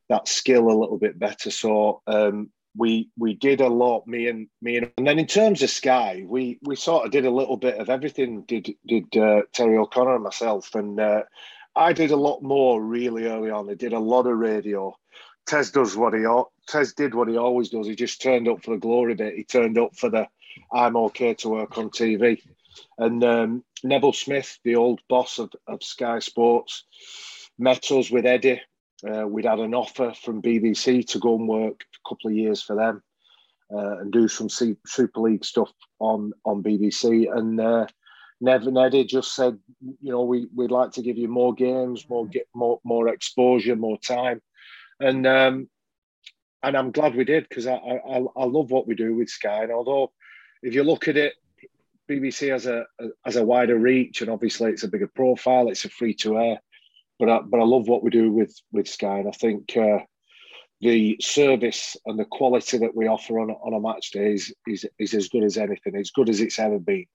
[0.09, 1.51] that skill a little bit better.
[1.51, 5.63] So um, we we did a lot, me and me and and then in terms
[5.63, 8.43] of Sky, we we sort of did a little bit of everything.
[8.43, 11.23] Did did uh, Terry O'Connor and myself, and uh,
[11.75, 13.71] I did a lot more really early on.
[13.71, 14.97] I did a lot of radio.
[15.47, 16.25] Tez does what he
[16.67, 17.87] Tez did what he always does.
[17.87, 19.37] He just turned up for the glory bit.
[19.37, 20.27] He turned up for the
[20.73, 22.43] I'm okay to work on TV.
[22.99, 26.85] And um, Neville Smith, the old boss of, of Sky Sports,
[27.59, 28.61] met us with Eddie.
[29.07, 32.63] Uh, we'd had an offer from BBC to go and work a couple of years
[32.63, 33.03] for them
[33.73, 37.31] uh, and do some C- Super League stuff on, on BBC.
[37.31, 37.87] And uh,
[38.41, 42.07] Nev and Eddie just said, you know, we, we'd like to give you more games,
[42.09, 44.43] more get more more exposure, more time.
[45.01, 45.69] And um,
[46.63, 49.63] and I'm glad we did because I, I I love what we do with Sky.
[49.63, 50.13] And although
[50.63, 51.35] if you look at it,
[52.09, 52.87] BBC has a,
[53.25, 55.69] has a wider reach, and obviously it's a bigger profile.
[55.69, 56.61] It's a free to air,
[57.19, 59.99] but I, but I love what we do with with Sky, and I think uh,
[60.81, 64.87] the service and the quality that we offer on on a match day is is,
[64.99, 67.07] is as good as anything, as good as it's ever been.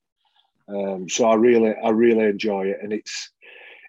[0.68, 3.30] Um, so I really I really enjoy it, and it's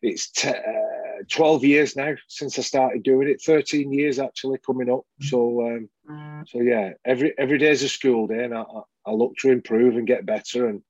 [0.01, 0.92] it's t- uh,
[1.29, 3.41] 12 years now since I started doing it.
[3.41, 5.01] 13 years actually coming up.
[5.21, 6.47] So um, mm.
[6.47, 8.63] so yeah, every every day is a school day, and I,
[9.05, 10.81] I look to improve and get better, and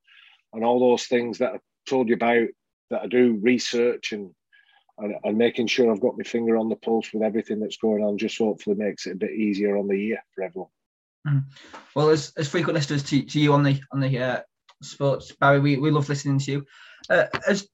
[0.52, 2.48] and all those things that I told you about
[2.90, 4.30] that I do research and
[4.98, 8.02] and, and making sure I've got my finger on the pulse with everything that's going
[8.02, 8.18] on.
[8.18, 10.70] Just hopefully makes it a bit easier on the year for everyone.
[11.26, 11.44] Mm.
[11.94, 14.40] Well, as, as frequent listeners to, to you on the on the uh,
[14.82, 16.66] sports, Barrie, we, we love listening to you.
[17.10, 17.68] Uh, as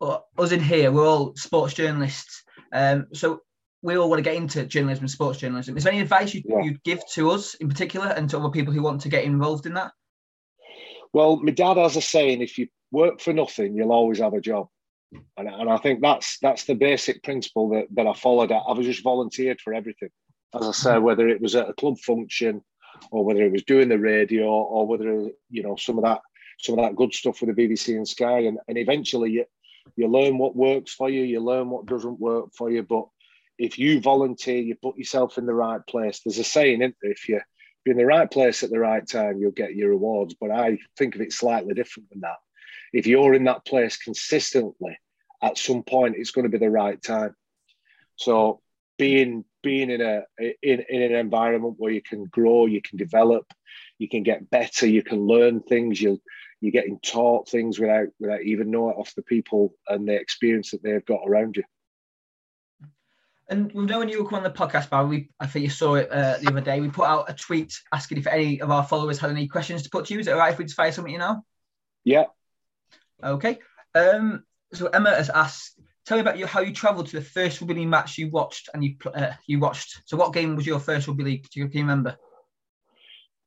[0.00, 2.42] us in here, we're all sports journalists.
[2.72, 3.40] Um, so
[3.82, 5.76] we all want to get into journalism and sports journalism.
[5.76, 6.62] Is there any advice you, yeah.
[6.62, 9.66] you'd give to us in particular and to other people who want to get involved
[9.66, 9.92] in that?
[11.12, 14.40] Well, my dad has a saying: if you work for nothing, you'll always have a
[14.40, 14.68] job.
[15.36, 18.52] And, and I think that's that's the basic principle that, that I followed.
[18.52, 20.10] I was just volunteered for everything.
[20.54, 22.62] As I said, whether it was at a club function
[23.10, 26.20] or whether it was doing the radio or whether you know some of that
[26.58, 29.44] some of that good stuff with the BBC and Sky, and, and eventually you,
[29.96, 32.82] you learn what works for you, you learn what doesn't work for you.
[32.82, 33.06] But
[33.58, 36.20] if you volunteer, you put yourself in the right place.
[36.20, 37.12] There's a saying, isn't there?
[37.12, 37.40] If you
[37.84, 40.34] be in the right place at the right time, you'll get your rewards.
[40.34, 42.36] But I think of it slightly different than that.
[42.92, 44.98] If you're in that place consistently,
[45.42, 47.34] at some point it's going to be the right time.
[48.16, 48.60] So
[48.98, 53.52] being being in a in, in an environment where you can grow, you can develop,
[53.98, 56.20] you can get better, you can learn things, you
[56.60, 60.70] you're getting taught things without without even knowing it off the people and the experience
[60.70, 61.64] that they've got around you.
[63.48, 65.08] And we've known you were on the podcast, Barrie.
[65.08, 66.80] We, I think you saw it uh, the other day.
[66.80, 69.90] We put out a tweet asking if any of our followers had any questions to
[69.90, 70.20] put to you.
[70.20, 71.44] Is it all right if we just fire something you know?
[72.02, 72.24] Yeah.
[73.22, 73.60] Okay.
[73.94, 77.60] Um, so Emma has asked, tell me about you how you travelled to the first
[77.60, 80.00] rugby league match you watched and you uh, you watched.
[80.06, 81.46] So what game was your first rugby league?
[81.50, 82.16] Do you, can you remember?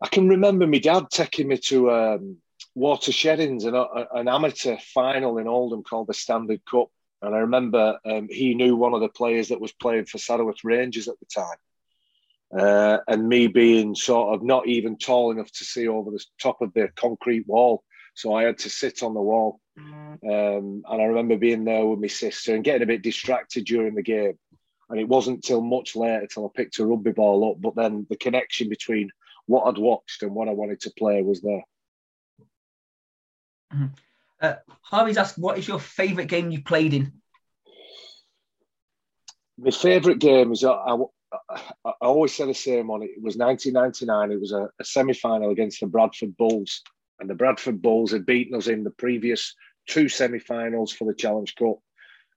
[0.01, 2.37] I can remember my dad taking me to um,
[2.77, 6.89] Watersheddings, an, an amateur final in Oldham called the Standard Cup
[7.21, 10.63] and I remember um, he knew one of the players that was playing for Saddleworth
[10.63, 11.57] Rangers at the time.
[12.57, 16.61] Uh, and me being sort of not even tall enough to see over the top
[16.61, 17.83] of the concrete wall.
[18.15, 19.59] So I had to sit on the wall.
[20.23, 23.95] Um, and I remember being there with my sister and getting a bit distracted during
[23.95, 24.37] the game.
[24.89, 27.61] And it wasn't till much later till I picked a rugby ball up.
[27.61, 29.11] But then the connection between
[29.45, 31.63] what I'd watched and what I wanted to play was there.
[33.73, 33.85] Mm-hmm.
[34.41, 37.13] Uh, Harvey's asked, what is your favourite game you played in?
[39.57, 43.11] My favourite game is, I, I, I, always say the same on it.
[43.17, 44.31] It was 1999.
[44.31, 46.81] It was a, a semi final against the Bradford Bulls.
[47.19, 49.53] And the Bradford Bulls had beaten us in the previous
[49.87, 51.79] two semi finals for the Challenge Cup.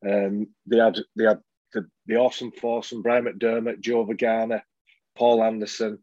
[0.04, 1.38] Um, they had they had
[1.72, 4.62] the, the awesome foursome Brian McDermott, Joe Vagana,
[5.14, 6.00] Paul Anderson,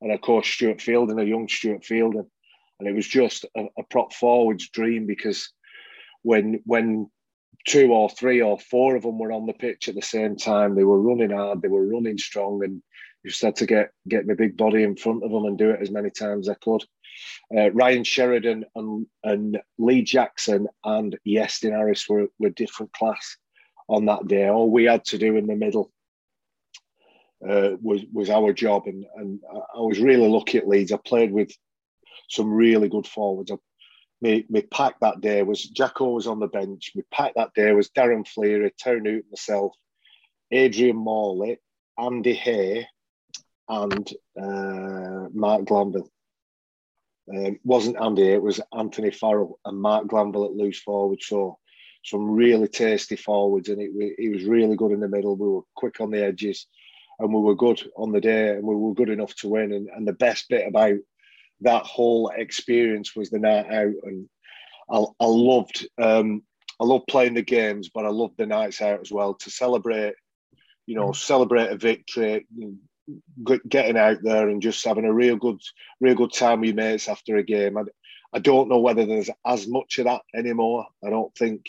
[0.00, 2.26] and of course Stuart Fielden, a young Stuart Fielden
[2.78, 5.50] and it was just a, a prop forward's dream because
[6.22, 7.10] when when
[7.66, 10.74] two or three or four of them were on the pitch at the same time,
[10.74, 12.82] they were running hard, they were running strong, and
[13.22, 15.70] you just had to get get my big body in front of them and do
[15.70, 16.84] it as many times as I could.
[17.56, 23.36] Uh, Ryan Sheridan and, and Lee Jackson and Iestyn Harris were, were different class
[23.88, 24.48] on that day.
[24.48, 25.92] All we had to do in the middle
[27.48, 30.92] uh, was was our job, and and I was really lucky at Leeds.
[30.92, 31.52] I played with
[32.28, 33.52] some really good forwards.
[34.20, 36.92] My, my pack that day was Jacko was on the bench.
[36.94, 39.74] My pack that day was Darren Fleary, Terry Newton, myself,
[40.50, 41.58] Adrian Morley,
[41.98, 42.86] Andy Hay,
[43.68, 44.10] and
[44.40, 46.10] uh, Marc Glanville.
[47.34, 51.20] Um, wasn't Andy, it was Anthony Farrell and Marc Glanville at loose forward.
[51.22, 51.58] So
[52.04, 55.36] some really tasty forwards, and it, it was really good in the middle.
[55.36, 56.66] We were quick on the edges,
[57.18, 59.72] and we were good on the day, and we were good enough to win.
[59.72, 60.98] And, and the best bit about
[61.64, 64.28] that whole experience was the night out, and
[64.90, 66.42] I, I loved um,
[66.80, 70.14] I loved playing the games, but I loved the nights out as well to celebrate.
[70.86, 72.46] You know, celebrate a victory,
[73.68, 75.60] getting out there and just having a real good,
[76.00, 77.78] real good time with mates after a game.
[77.78, 77.84] I,
[78.32, 80.86] I don't know whether there's as much of that anymore.
[81.04, 81.66] I don't think,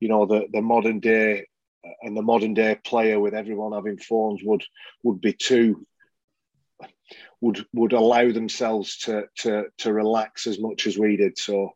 [0.00, 1.46] you know, the the modern day
[2.02, 4.64] and the modern day player with everyone having phones would
[5.02, 5.86] would be too
[7.40, 11.38] would would allow themselves to to to relax as much as we did.
[11.38, 11.70] So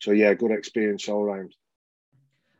[0.00, 1.54] so yeah, good experience all round.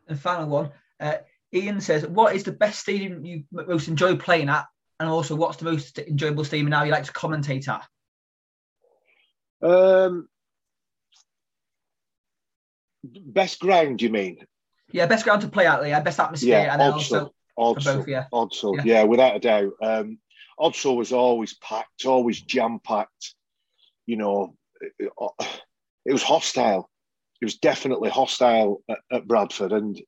[0.09, 1.19] And final one, uh,
[1.53, 4.67] Ian says, "What is the best stadium you most enjoy playing at,
[4.99, 7.87] and also what's the most enjoyable stadium now you like to commentate at?"
[9.63, 10.29] Um,
[13.05, 14.39] best ground, you mean?
[14.93, 15.87] Yeah, best ground to play at.
[15.87, 18.27] Yeah, best atmosphere, Yeah, and also both, yeah.
[18.77, 18.83] Yeah.
[18.85, 19.03] yeah.
[19.05, 19.73] without a doubt.
[19.83, 20.19] Um,
[20.61, 23.35] Odsal was always packed, always jam packed.
[24.07, 24.57] You know,
[24.99, 25.11] it,
[26.07, 26.91] it was hostile.
[27.41, 30.01] It was definitely hostile at, at Bradford, and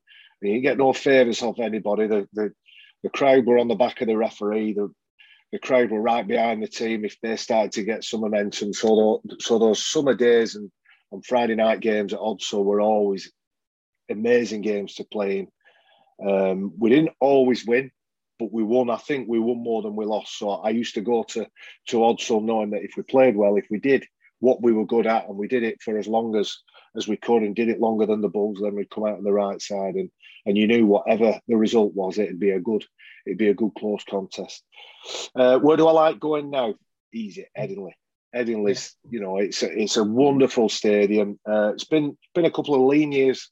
[0.43, 2.07] you get no favours off anybody.
[2.07, 2.53] The, the
[3.03, 4.75] the crowd were on the back of the referee.
[4.75, 4.93] The
[5.53, 8.73] the crowd were right behind the team if they started to get some momentum.
[8.73, 10.71] So, tho- so those summer days and
[11.13, 13.31] on Friday night games at Odsal were always
[14.11, 15.49] amazing games to play in.
[16.27, 17.91] Um, we didn't always win,
[18.43, 18.91] but we won.
[18.91, 20.39] I think we won more than we lost.
[20.39, 21.47] So I used to go to
[21.89, 24.05] to Odsal knowing that if we played well, if we did
[24.41, 26.59] what we were good at, and we did it for as long as
[26.97, 29.25] as we could, and did it longer than the Bulls, then we'd come out on
[29.25, 29.95] the right side.
[29.95, 30.11] And
[30.45, 32.85] and you knew whatever the result was, it'd be a good
[33.27, 34.65] it'd be a good close contest.
[35.35, 36.75] Uh, where do I like going now?
[37.15, 37.93] Easy, Headingley.
[38.35, 41.39] Headingley's, you know, it's a, it's a wonderful stadium.
[41.47, 43.51] Uh, it's been been a couple of lean years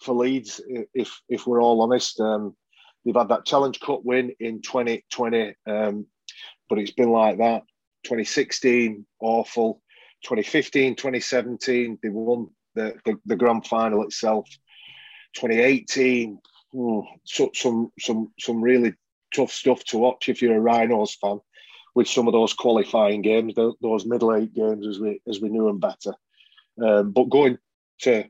[0.00, 0.60] for Leeds,
[0.94, 2.18] if if we're all honest.
[2.20, 2.56] Um,
[3.04, 6.06] they've had that Challenge Cup win in 2020, um,
[6.68, 7.62] but it's been like that.
[8.04, 9.82] 2016, awful.
[10.24, 14.48] 2015, 2017, they won the, the, the grand final itself.
[15.34, 16.38] 2018,
[16.74, 18.94] ooh, so, some some some really
[19.34, 21.40] tough stuff to watch if you're a Rhinos fan
[21.94, 25.48] with some of those qualifying games, tho- those middle eight games as we as we
[25.48, 26.14] knew them better.
[26.82, 27.58] Um, but going
[28.02, 28.24] to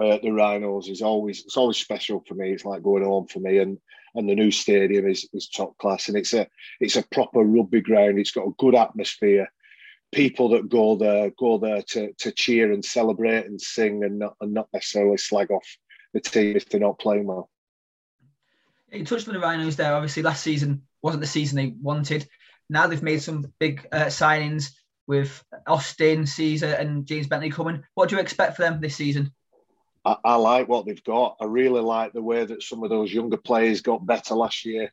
[0.00, 2.52] uh, the Rhinos is always it's always special for me.
[2.52, 3.78] It's like going home for me, and
[4.14, 6.46] and the new stadium is is top class, and it's a
[6.80, 8.18] it's a proper rugby ground.
[8.18, 9.48] It's got a good atmosphere.
[10.12, 14.36] People that go there go there to to cheer and celebrate and sing, and not
[14.40, 15.66] and not necessarily slag off
[16.12, 17.50] the team if they're not playing well.
[18.92, 19.94] You touched on the Rhinos there.
[19.94, 22.28] Obviously, last season wasn't the season they wanted.
[22.70, 24.70] Now they've made some big uh, signings
[25.06, 27.82] with Austin, Sezer, and James Bentley coming.
[27.94, 29.32] What do you expect for them this season?
[30.04, 31.36] I, I like what they've got.
[31.40, 34.92] I really like the way that some of those younger players got better last year.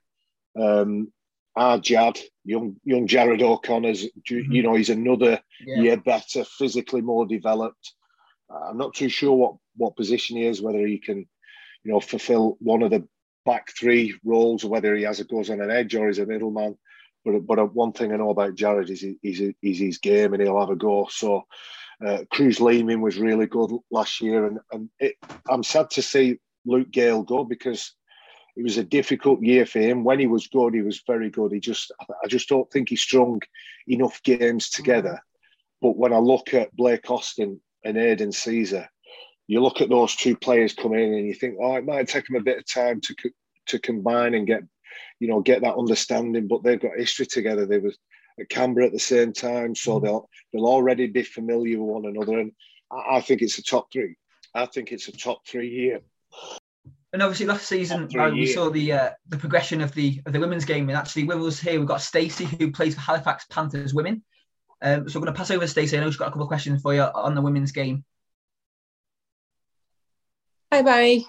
[0.60, 1.12] Um,
[1.56, 5.42] our Jad, young young Jarrod O'Connor's, you, you know, he's another
[5.82, 7.94] year better, physically more developed.
[8.50, 11.18] I'm not too sure what what position he is, whether he can,
[11.84, 13.06] you know, fulfill one of the
[13.46, 16.26] back three roles, or whether he has a goes on an edge or he's a
[16.26, 16.78] middleman.
[17.26, 20.42] But but one thing I know about Jarrod is he, he's he's his game and
[20.42, 21.08] he'll have a go.
[21.10, 21.46] So.
[22.06, 25.16] Uh, Kruise Leeming was really good last year, and, and it,
[25.50, 27.94] I'm sad to see Luke Gale go because
[28.58, 30.04] it was a difficult year for him.
[30.04, 31.52] When he was good, he was very good.
[31.52, 31.92] He just,
[32.24, 33.42] I just don't think he strung
[33.88, 35.20] enough games together.
[35.82, 38.88] But when I look at Blake Austin and Aidan Sezer,
[39.48, 42.28] you look at those two players come in and you think, oh, it might take
[42.28, 43.16] them a bit of time to
[43.68, 44.64] to combine and get,
[45.20, 46.48] you know, get that understanding.
[46.48, 47.66] But they've got history together.
[47.66, 47.98] They was
[48.40, 52.40] at Canberra at the same time, so they'll they'll already be familiar with one another.
[52.40, 52.52] And
[52.92, 54.16] I, I think it's a top three.
[54.54, 56.02] I think it's a top three year.
[57.14, 60.40] And obviously, last season uh, we saw the uh, the progression of the of the
[60.40, 60.90] women's game.
[60.90, 64.24] And actually, with us here, we've got Stacy who plays for Halifax Panthers women.
[64.82, 65.98] Um, so I'm going to pass over to Stacy.
[65.98, 68.04] I know she's got a couple of questions for you on the women's game.
[70.72, 71.28] Hi, Barrie.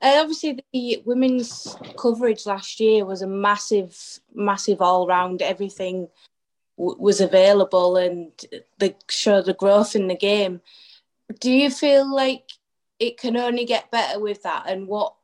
[0.00, 3.96] Uh, obviously, the women's coverage last year was a massive,
[4.34, 5.42] massive all round.
[5.42, 6.08] Everything
[6.76, 8.32] w- was available and
[8.78, 10.60] they showed the growth in the game.
[11.40, 12.44] Do you feel like
[12.98, 14.64] it can only get better with that?
[14.68, 15.14] And what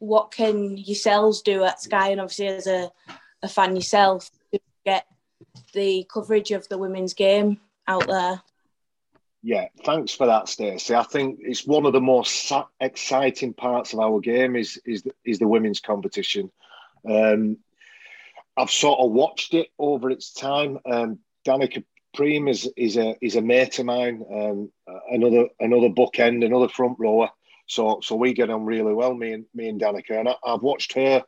[0.00, 2.10] what can yourselves do at Sky?
[2.10, 2.90] And obviously, as a,
[3.42, 5.06] a fan yourself, to get
[5.72, 8.42] the coverage of the women's game out there?
[9.48, 10.94] Yeah, thanks for that, Stacy.
[10.94, 15.12] I think it's one of the most exciting parts of our game is is the,
[15.24, 16.50] is the women's competition.
[17.08, 17.56] Um,
[18.58, 20.78] I've sort of watched it over its time.
[20.84, 21.82] Um, Danika
[22.14, 24.22] Priim is is a is a mate of mine.
[24.30, 24.70] Um,
[25.10, 27.30] another another bookend, another front rower.
[27.68, 30.60] So so we get on really well, me and me and Danika, and I, I've
[30.60, 31.24] watched her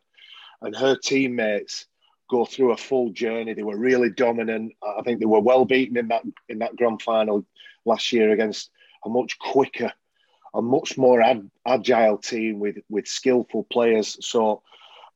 [0.61, 1.87] and her teammates
[2.29, 3.55] go through a full journey.
[3.55, 4.75] They were really dominant.
[4.83, 7.47] I think they were well beaten in that in that grand final
[7.91, 8.71] last year against
[9.05, 9.93] a much quicker,
[10.55, 11.23] a much more
[11.67, 14.17] agile team with with skillful players.
[14.21, 14.63] So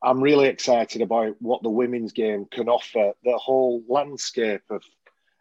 [0.02, 4.82] I'm really excited about what the women's game can offer the whole landscape of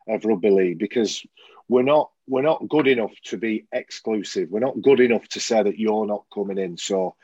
[0.08, 1.26] of rugby league because
[1.68, 4.50] we're not we're not good enough to be exclusive.
[4.50, 6.78] We're not good enough to say that you're not coming in.
[6.78, 7.16] So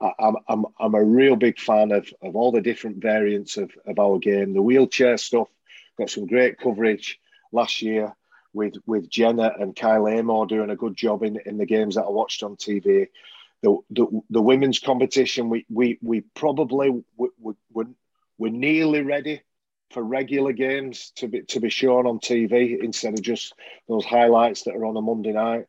[0.00, 3.98] I'm I'm I'm a real big fan of of all the different variants of of
[3.98, 4.52] our game.
[4.52, 5.48] The wheelchair stuff
[5.98, 7.18] got some great coverage
[7.52, 8.14] last year
[8.52, 12.04] with with Jenna and Kyle Amor doing a good job in in the games that
[12.04, 13.08] I watched on TV.
[13.62, 17.86] The the, the women's competition we we we probably we, we, we're,
[18.38, 19.42] we're nearly ready
[19.90, 23.54] for regular games to be to be shown on TV instead of just
[23.88, 25.66] those highlights that are on a Monday night.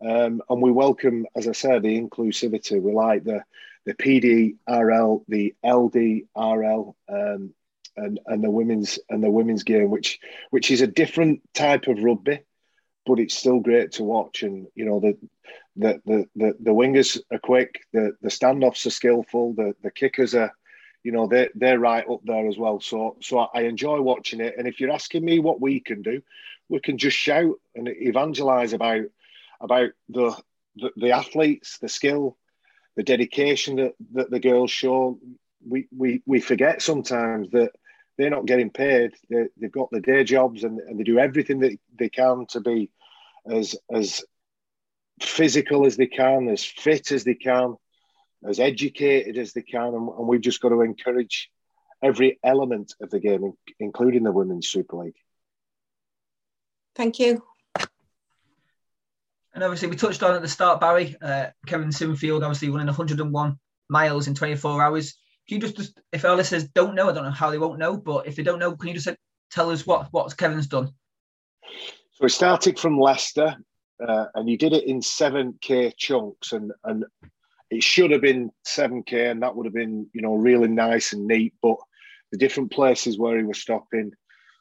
[0.00, 2.80] Um, and we welcome, as I said, the inclusivity.
[2.80, 3.42] We like the
[3.84, 7.54] the PDRL, the LDRL, um,
[7.96, 10.18] and and the women's and the women's game, which
[10.50, 12.40] which is a different type of rugby,
[13.06, 14.42] but it's still great to watch.
[14.42, 15.18] And you know the
[15.76, 20.34] the the the, the wingers are quick, the the standoffs are skillful, the the kickers
[20.34, 20.52] are,
[21.04, 22.80] you know, they they're right up there as well.
[22.80, 24.54] So so I enjoy watching it.
[24.58, 26.22] And if you're asking me what we can do,
[26.68, 29.04] we can just shout and evangelize about
[29.60, 30.36] about the
[30.76, 32.36] the, the athletes, the skill,
[32.96, 35.18] the dedication that, that the girls show.
[35.66, 37.72] We, we we forget sometimes that
[38.16, 39.12] they're not getting paid.
[39.30, 42.60] They, they've got their day jobs and, and they do everything that they can to
[42.60, 42.90] be
[43.50, 44.24] as as
[45.20, 47.76] physical as they can, as fit as they can,
[48.46, 51.50] as educated as they can, and, and we've just got to encourage
[52.02, 55.16] every element of the game, including the women's Super League.
[56.94, 57.42] Thank you.
[59.54, 63.58] And obviously, we touched on at the start, Barrie, uh, Kevin Sinfield, obviously running 101
[63.88, 65.16] miles in 24 hours.
[65.48, 67.78] Can you just, just, if our listeners don't know, I don't know how they won't
[67.78, 69.08] know, but if they don't know, can you just
[69.50, 70.92] tell us what what Kevin's done?
[72.12, 73.56] So he started from Leicester,
[74.06, 77.04] uh, and he did it in seven k chunks, and and
[77.70, 81.14] it should have been seven k, and that would have been you know really nice
[81.14, 81.54] and neat.
[81.62, 81.76] But
[82.30, 84.12] the different places where he was stopping,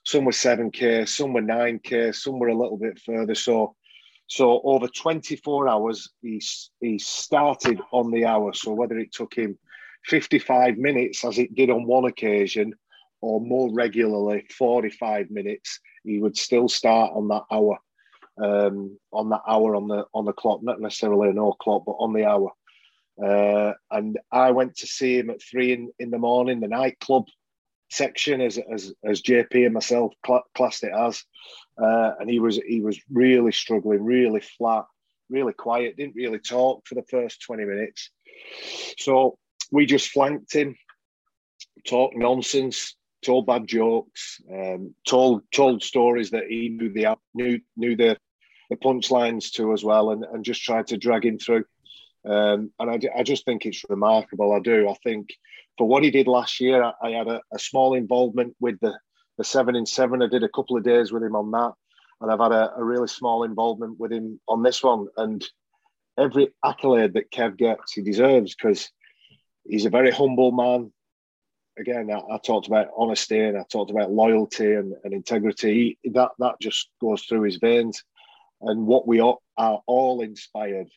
[0.06, 3.36] some were seven k, some were nine k, some were a little bit further.
[3.36, 3.76] So
[4.28, 6.42] so over 24 hours, he,
[6.82, 8.54] he started on the hour.
[8.54, 9.58] So whether it took him
[10.08, 12.74] 55 minutes, as it did on one occasion,
[13.22, 17.78] or more regularly 45 minutes, he would still start on that hour,
[18.42, 22.14] um, on that hour on the on the clock, not necessarily an clock, but on
[22.14, 22.52] the hour.
[23.22, 27.26] Uh, and I went to see him at three in, in the morning, the nightclub
[27.90, 31.24] section, as as, as JP and myself cl- classed it as,
[31.82, 34.86] uh, and he was he was really struggling, really flat,
[35.30, 38.12] really quiet, didn't really talk for the first twenty minutes.
[39.00, 39.40] So
[39.72, 40.76] we just flanked him,
[41.86, 47.96] talked nonsense, told bad jokes, um, told told stories that he knew the knew knew
[47.96, 48.18] the
[48.70, 51.66] the punchlines to as well, and, and just tried to drag him through.
[52.26, 54.52] Um, and I, I just think it's remarkable.
[54.52, 54.90] I do.
[54.90, 55.30] I think
[55.78, 58.98] for what he did last year, I, I had a, a, small involvement with the,
[59.38, 60.22] the seven in seven.
[60.22, 61.74] I did a couple of days with him on that,
[62.20, 65.08] and I've had a, a really small involvement with him on this one.
[65.16, 65.48] And
[66.18, 68.90] every accolade that Kev gets, he deserves because
[69.70, 70.92] he's a very humble man.
[71.80, 75.98] Again, I, I, talked about honesty and I talked about loyalty and, and integrity.
[76.02, 78.04] He, that that just goes through his veins,
[78.62, 80.88] and what we are, are all inspired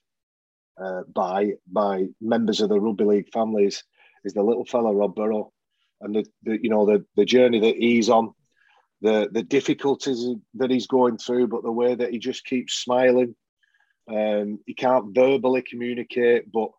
[0.82, 3.84] uh, by by members of the rugby league families
[4.24, 5.52] is the little fella Rob Burrow,
[6.00, 8.32] and the, the you know the the journey that he's on,
[9.02, 13.34] the the difficulties that he's going through, but the way that he just keeps smiling.
[14.08, 16.70] Um, he can't verbally communicate, but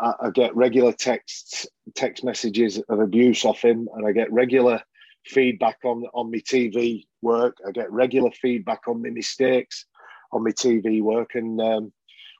[0.00, 4.82] I, I get regular texts, text messages of abuse off him, and I get regular
[5.26, 7.56] feedback on on my TV work.
[7.66, 9.86] I get regular feedback on my mistakes
[10.32, 11.92] on my TV work, and um,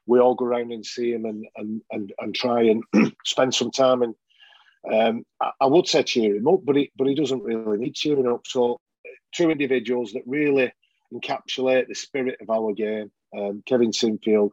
[0.06, 2.82] we all go around and see him and and and, and try and
[3.24, 4.02] spend some time.
[4.02, 4.14] And
[4.92, 7.94] um, I, I, would say cheer him up, but he but he doesn't really need
[7.94, 8.46] cheering up.
[8.46, 8.80] So
[9.32, 10.72] two individuals that really
[11.12, 14.50] encapsulate the spirit of our game: um, Kevin Sinfield,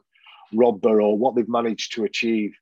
[0.53, 1.09] Rob Burrow.
[1.11, 2.55] What they've managed to achieve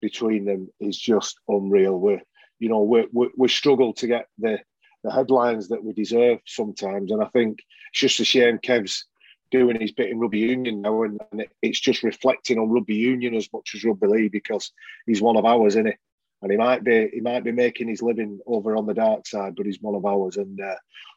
[0.00, 1.98] between them is just unreal.
[1.98, 2.22] We're
[2.58, 4.58] you know we we struggle to get the
[5.04, 7.60] the headlines that we deserve sometimes, and I think
[7.92, 9.04] it's just a shame Kev's
[9.50, 12.96] doing his bit in rugby union now, and, and it, it's just reflecting on rugby
[12.96, 14.72] union as much as rugby league because
[15.06, 15.94] he's one of ours, isn't he?
[16.42, 19.54] And he might be he might be making his living over on the dark side,
[19.56, 20.74] but he's one of ours, and uh,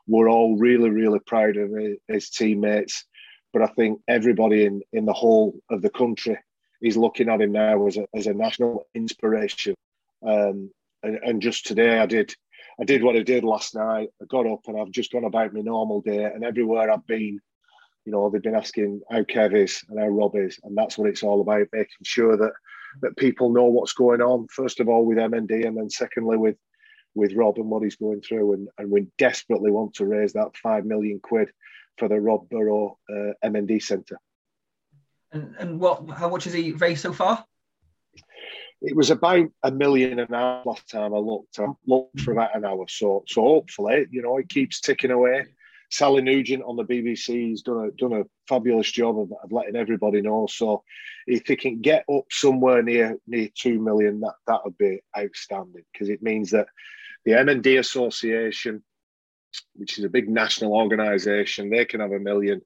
[0.08, 1.72] we're all really really proud of
[2.08, 3.06] his teammates.
[3.54, 6.38] But I think everybody in in the whole of the country
[6.82, 9.76] is looking at him now as a as a national inspiration.
[10.26, 10.72] Um,
[11.04, 12.36] and, and just today, I did
[12.80, 14.10] I did what I did last night.
[14.22, 17.40] I got up and I've just gone about my normal day, and everywhere I've been,
[18.06, 21.10] you know, they've been asking how Kev is and how Rob is, and that's what
[21.10, 22.54] it's all about, making sure that
[23.02, 24.48] that people know what's going on.
[24.48, 26.58] First of all, with MND, and then secondly with
[27.16, 30.56] with Rob and what he's going through, and and we desperately want to raise that
[30.58, 31.50] five million quid
[32.00, 34.20] for the Rob Burrow uh, MND Centre.
[35.32, 36.10] And and what?
[36.10, 37.46] How much has he raised so far?
[38.82, 41.60] It was about a million and a half last time I looked.
[41.60, 45.46] I looked for about an hour, so so hopefully, you know, it keeps ticking away.
[45.92, 49.76] Sally Nugent on the BBC has done a done a fabulous job of, of, letting
[49.76, 50.48] everybody know.
[50.48, 50.84] So
[51.28, 55.84] if he can get up somewhere near near two million, that that would be outstanding
[55.92, 56.68] because it means that
[57.26, 58.84] the MND Association,
[59.76, 62.62] which is a big national organisation, they can have a million.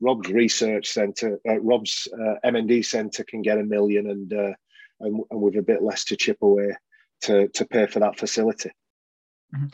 [0.00, 4.52] Rob's research centre, uh, Rob's uh, MND centre can get a million, and, uh,
[5.00, 6.74] and and with a bit less to chip away
[7.22, 8.70] to to pay for that facility.
[9.54, 9.66] Mm-hmm.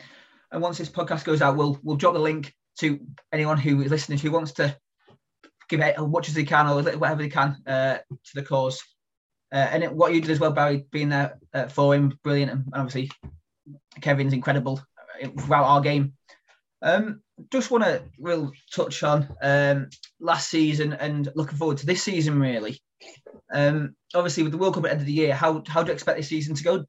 [0.51, 2.99] And once this podcast goes out, we'll we'll drop the link to
[3.31, 4.75] anyone who is listening who wants to
[5.69, 8.81] give it as much as they can or whatever they can uh, to the cause.
[9.51, 12.51] Uh, and it, what you did as well, Barrie, being there uh, for him, brilliant,
[12.51, 13.09] and obviously
[14.01, 14.81] Kevin's incredible
[15.39, 16.13] throughout our game.
[16.81, 17.21] Um,
[17.51, 22.39] just want to real touch on um, last season and looking forward to this season
[22.39, 22.79] really.
[23.53, 25.87] Um, obviously, with the World Cup at the end of the year, how how do
[25.87, 26.85] you expect this season to go?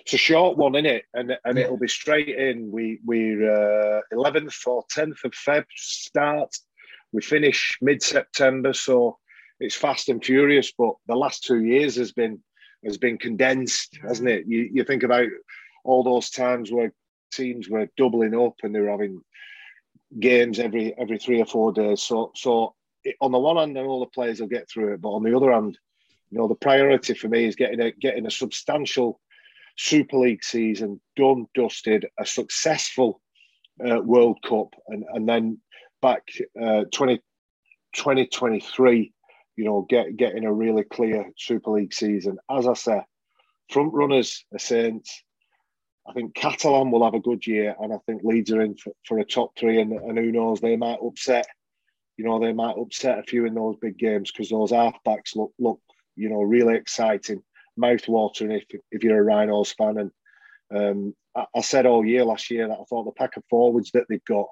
[0.00, 1.04] It's a short one, isn't it?
[1.14, 1.64] And and yeah.
[1.64, 2.70] it'll be straight in.
[2.70, 6.50] We we're uh, eleventh uh, or tenth of Feb start.
[7.12, 9.18] We finish mid September, so
[9.60, 10.72] it's fast and furious.
[10.76, 12.42] But the last two years has been
[12.84, 14.46] has been condensed, hasn't it?
[14.46, 15.28] You you think about
[15.84, 16.92] all those times where
[17.32, 19.20] teams were doubling up and they were having
[20.20, 22.02] games every every three or four days.
[22.02, 22.74] So so
[23.20, 25.52] on the one hand, all the players will get through it, but on the other
[25.52, 25.78] hand,
[26.30, 29.20] you know, the priority for me is getting a getting a substantial
[29.76, 33.20] Super League season done, dusted, a successful
[33.84, 35.58] uh, World Cup, and and then
[36.00, 36.22] back
[36.60, 37.18] uh, 20,
[37.94, 39.12] 2023,
[39.56, 42.38] you know, get getting a really clear Super League season.
[42.50, 43.00] As I say,
[43.70, 45.22] front runners are Saints.
[46.06, 48.92] I think Catalan will have a good year, and I think Leeds are in for,
[49.06, 49.80] for a top three.
[49.80, 51.46] And, and who knows, they might upset,
[52.16, 55.52] you know, they might upset a few in those big games because those halfbacks look
[55.58, 55.80] look,
[56.16, 57.42] you know, really exciting,
[57.76, 59.98] mouth-watering if if you're a Rhinos fan.
[59.98, 60.10] And
[60.74, 63.92] um, I, I, said all year last year that I thought the pack of forwards
[63.92, 64.48] that they've got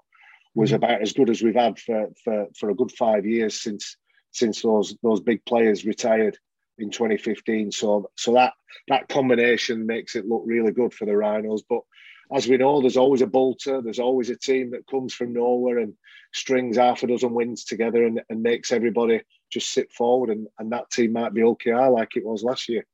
[0.55, 0.77] was mm.
[0.77, 3.97] about as good as we've had for for, for a good five years since
[4.31, 6.39] since those those big players retired
[6.81, 7.73] in 2015.
[7.73, 8.53] So so that
[8.89, 11.63] that combination makes it look really good for the Rhinos.
[11.69, 11.81] But
[12.33, 13.83] as we know, there's always a bolter.
[13.83, 15.95] There's always a team that comes from nowhere and
[16.33, 20.31] strings half a dozen wins together and, and makes everybody just sit forward.
[20.31, 22.87] And, and that team might be Hull KR like it was last year.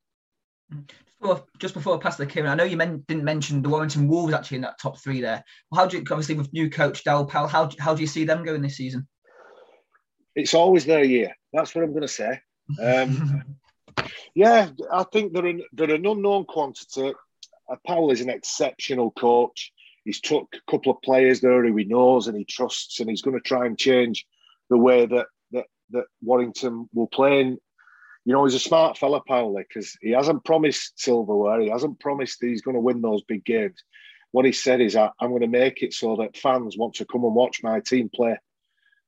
[1.21, 4.09] Well, just before I pass the Kieran, I know you men- didn't mention the Warrington
[4.09, 5.45] Wolves actually in that top three there.
[5.71, 8.25] Well, how do you, obviously with new coach Daryl Powell, how, how do you see
[8.25, 9.07] them going this season?
[10.35, 11.35] It's always their year.
[11.53, 12.41] That's what I'm going to say.
[12.83, 13.57] Um,
[14.35, 17.15] Yeah, I think they're an, they're an unknown quantity.
[17.87, 19.73] Powell is an exceptional coach.
[20.05, 23.23] He's took a couple of players there who he knows and he trusts, and he's
[23.23, 24.27] going to try and change
[24.71, 27.41] the way that that that Warrington will play.
[27.41, 27.59] And
[28.25, 31.61] you know, he's a smart fella, Powell, because he hasn't promised silverware.
[31.61, 33.83] He hasn't promised that he's going to win those big games.
[34.33, 37.25] What he said is, "I'm going to make it so that fans want to come
[37.25, 38.37] and watch my team play,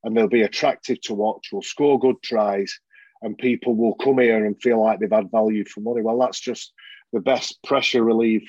[0.03, 1.51] and they'll be attractive to watch.
[1.53, 2.81] We'll score good tries."
[3.23, 6.03] And people will come here and feel like they've had value for money.
[6.03, 6.73] Well, that's just
[7.13, 8.49] the best pressure relief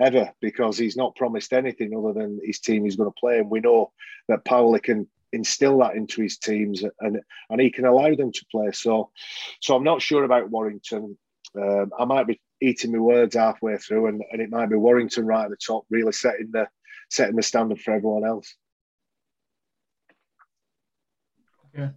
[0.00, 3.38] ever because he's not promised anything other than his team is going to play.
[3.38, 3.92] And we know
[4.28, 8.46] that Powell can instill that into his teams and and he can allow them to
[8.50, 8.72] play.
[8.72, 9.10] So
[9.60, 11.16] so I'm not sure about Warrington.
[11.56, 15.26] Um, I might be eating my words halfway through and, and it might be Warrington
[15.26, 16.68] right at the top, really setting the
[17.10, 18.54] setting the standard for everyone else.
[21.74, 21.90] Yeah.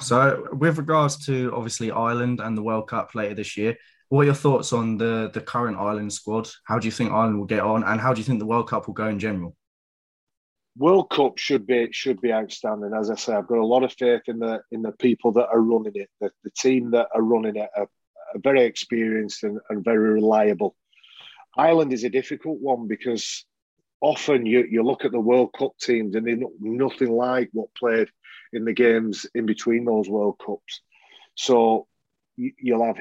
[0.00, 3.76] So, with regards to obviously Ireland and the World Cup later this year,
[4.08, 6.48] what are your thoughts on the the current Ireland squad?
[6.64, 8.68] How do you think Ireland will get on, and how do you think the World
[8.68, 9.56] Cup will go in general?
[10.76, 12.92] World Cup should be should be outstanding.
[12.92, 15.48] As I say, I've got a lot of faith in the in the people that
[15.48, 16.08] are running it.
[16.20, 17.88] The, the team that are running it are,
[18.34, 20.74] are very experienced and, and very reliable.
[21.56, 23.44] Ireland is a difficult one because
[24.00, 28.08] often you, you look at the World Cup teams and they're nothing like what played
[28.52, 30.82] in the games in between those World Cups.
[31.34, 31.86] So
[32.36, 32.98] you'll have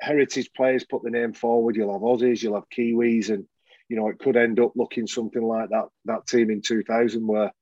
[0.00, 1.76] heritage players put the name forward.
[1.76, 3.46] You'll have Aussies, you'll have Kiwis, and
[3.88, 7.52] you know it could end up looking something like that that team in 2000 where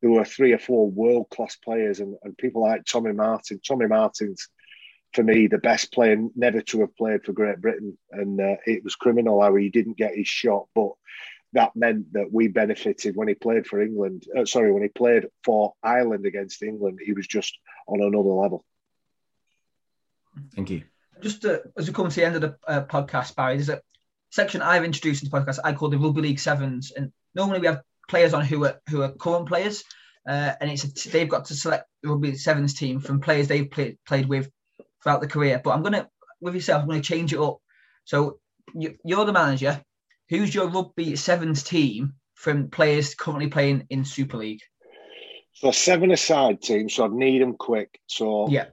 [0.00, 3.60] there were three or four world class players and, and people like Tommy Martyn.
[3.66, 4.48] Tommy Martyn's
[5.14, 8.82] for me the best player never to have played for Great Britain, and uh, it
[8.84, 10.90] was criminal how he didn't get his shot, but
[11.54, 14.26] that meant that we benefited when he played for England.
[14.36, 18.64] Uh, sorry, when he played for Ireland against England, he was just on another level.
[20.54, 20.82] Thank you.
[21.20, 23.80] Just uh, as we come to the end of the uh, podcast, Barrie, there's a
[24.30, 27.68] section I've introduced in the podcast I call the Rugby League Sevens, and normally we
[27.68, 29.84] have players on who are who are current players,
[30.28, 33.46] uh, and it's a, they've got to select the Rugby League Sevens team from players
[33.46, 34.50] they've play, played with
[35.02, 35.60] throughout the career.
[35.62, 36.08] But I'm gonna
[36.40, 37.58] with yourself, I'm gonna change it up.
[38.04, 38.40] So
[38.74, 39.80] you, you're the manager
[40.28, 44.62] Who's your rugby sevens team from players currently playing in Super League?
[45.52, 48.00] So seven aside team, so I'd need them quick.
[48.06, 48.66] So yeah,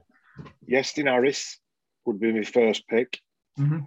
[0.68, 1.58] Iestyn Harris
[2.04, 3.20] would be my first pick.
[3.58, 3.80] Mm-hmm.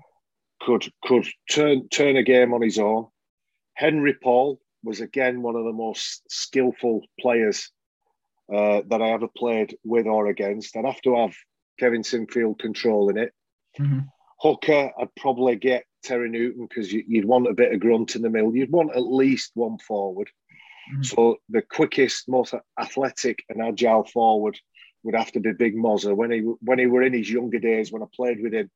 [0.62, 3.08] Could could turn turn a game on his own.
[3.74, 7.72] Henry Paul was again one of the most skillful players
[8.54, 10.78] uh, that I ever played with or against.
[10.78, 11.36] I'd have to have
[11.80, 13.34] Kevin Sinfield controlling it.
[13.80, 14.00] Mm-hmm.
[14.46, 18.22] Hooker, I'd probably get Terry Newton because you, would want a bit of grunt in
[18.22, 18.56] the middle.
[18.56, 20.30] You'd want at least one forward.
[20.94, 21.02] Mm-hmm.
[21.02, 24.60] So the quickest, most athletic and agile forward
[25.02, 26.16] would have to be Big Mozza.
[26.16, 28.70] When he when he were in his younger days, when I played with him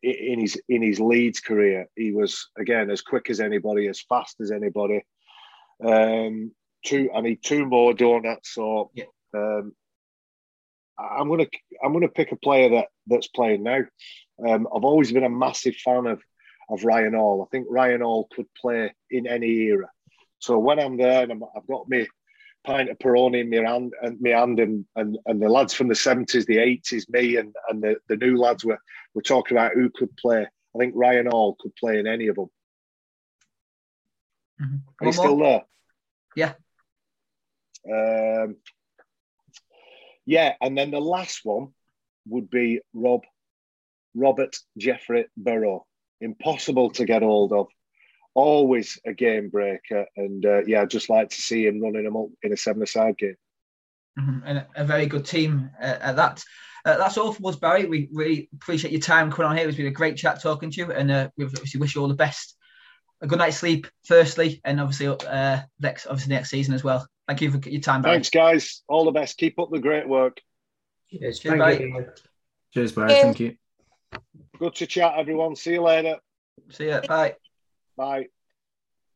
[0.00, 4.36] in his in his Leeds career, he was again as quick as anybody, as fast
[4.40, 5.02] as anybody.
[5.84, 6.52] Um,
[6.86, 8.54] two, I need two more donuts.
[8.54, 9.06] So yeah.
[9.34, 9.72] um,
[11.00, 11.46] I'm gonna
[11.82, 13.80] I'm gonna pick a player that that's playing now.
[14.46, 16.22] Um, I've always been a massive fan of
[16.70, 17.42] of Ryan Hall.
[17.42, 19.90] I think Ryan Hall could play in any era.
[20.38, 22.06] So when I'm there and i have got me
[22.64, 25.88] pint of Peroni in my hand and my hand and, and, and the lads from
[25.88, 28.78] the 70s, the 80s, me and, and the, the new lads were,
[29.14, 30.42] were talking about who could play.
[30.42, 32.50] I think Ryan Hall could play in any of them.
[34.62, 34.76] Mm-hmm.
[35.00, 35.64] Are you still there?
[36.36, 36.52] Yeah.
[37.90, 38.56] Um,
[40.26, 41.68] yeah, and then the last one
[42.28, 43.22] would be Rob
[44.14, 45.86] Robert Jeffrey Burrow.
[46.20, 47.68] Impossible to get hold of.
[48.34, 52.16] Always a game breaker, and uh, yeah, I'd just like to see him running them
[52.16, 53.36] up in a seven-a-side game.
[54.18, 54.38] Mm-hmm.
[54.46, 56.44] And a very good team uh, at that.
[56.84, 57.86] Uh, that's all from us, Barrie.
[57.86, 59.68] We really appreciate your time coming on here.
[59.68, 62.08] It's been a great chat talking to you, and uh, we obviously wish you all
[62.08, 62.56] the best.
[63.20, 67.06] A good night's sleep, firstly, and obviously uh, next, obviously next season as well.
[67.26, 68.16] Thank you for your time, Barrie.
[68.16, 68.82] Thanks, guys.
[68.88, 69.36] All the best.
[69.38, 70.40] Keep up the great work.
[71.10, 72.06] Cheers, Cheers, Barrie.
[72.72, 73.10] Cheers, Barrie.
[73.10, 73.56] Thank you.
[74.58, 75.56] Good to chat, everyone.
[75.56, 76.16] See you later.
[76.70, 77.00] See you.
[77.08, 77.36] Bye.
[77.96, 78.26] Bye.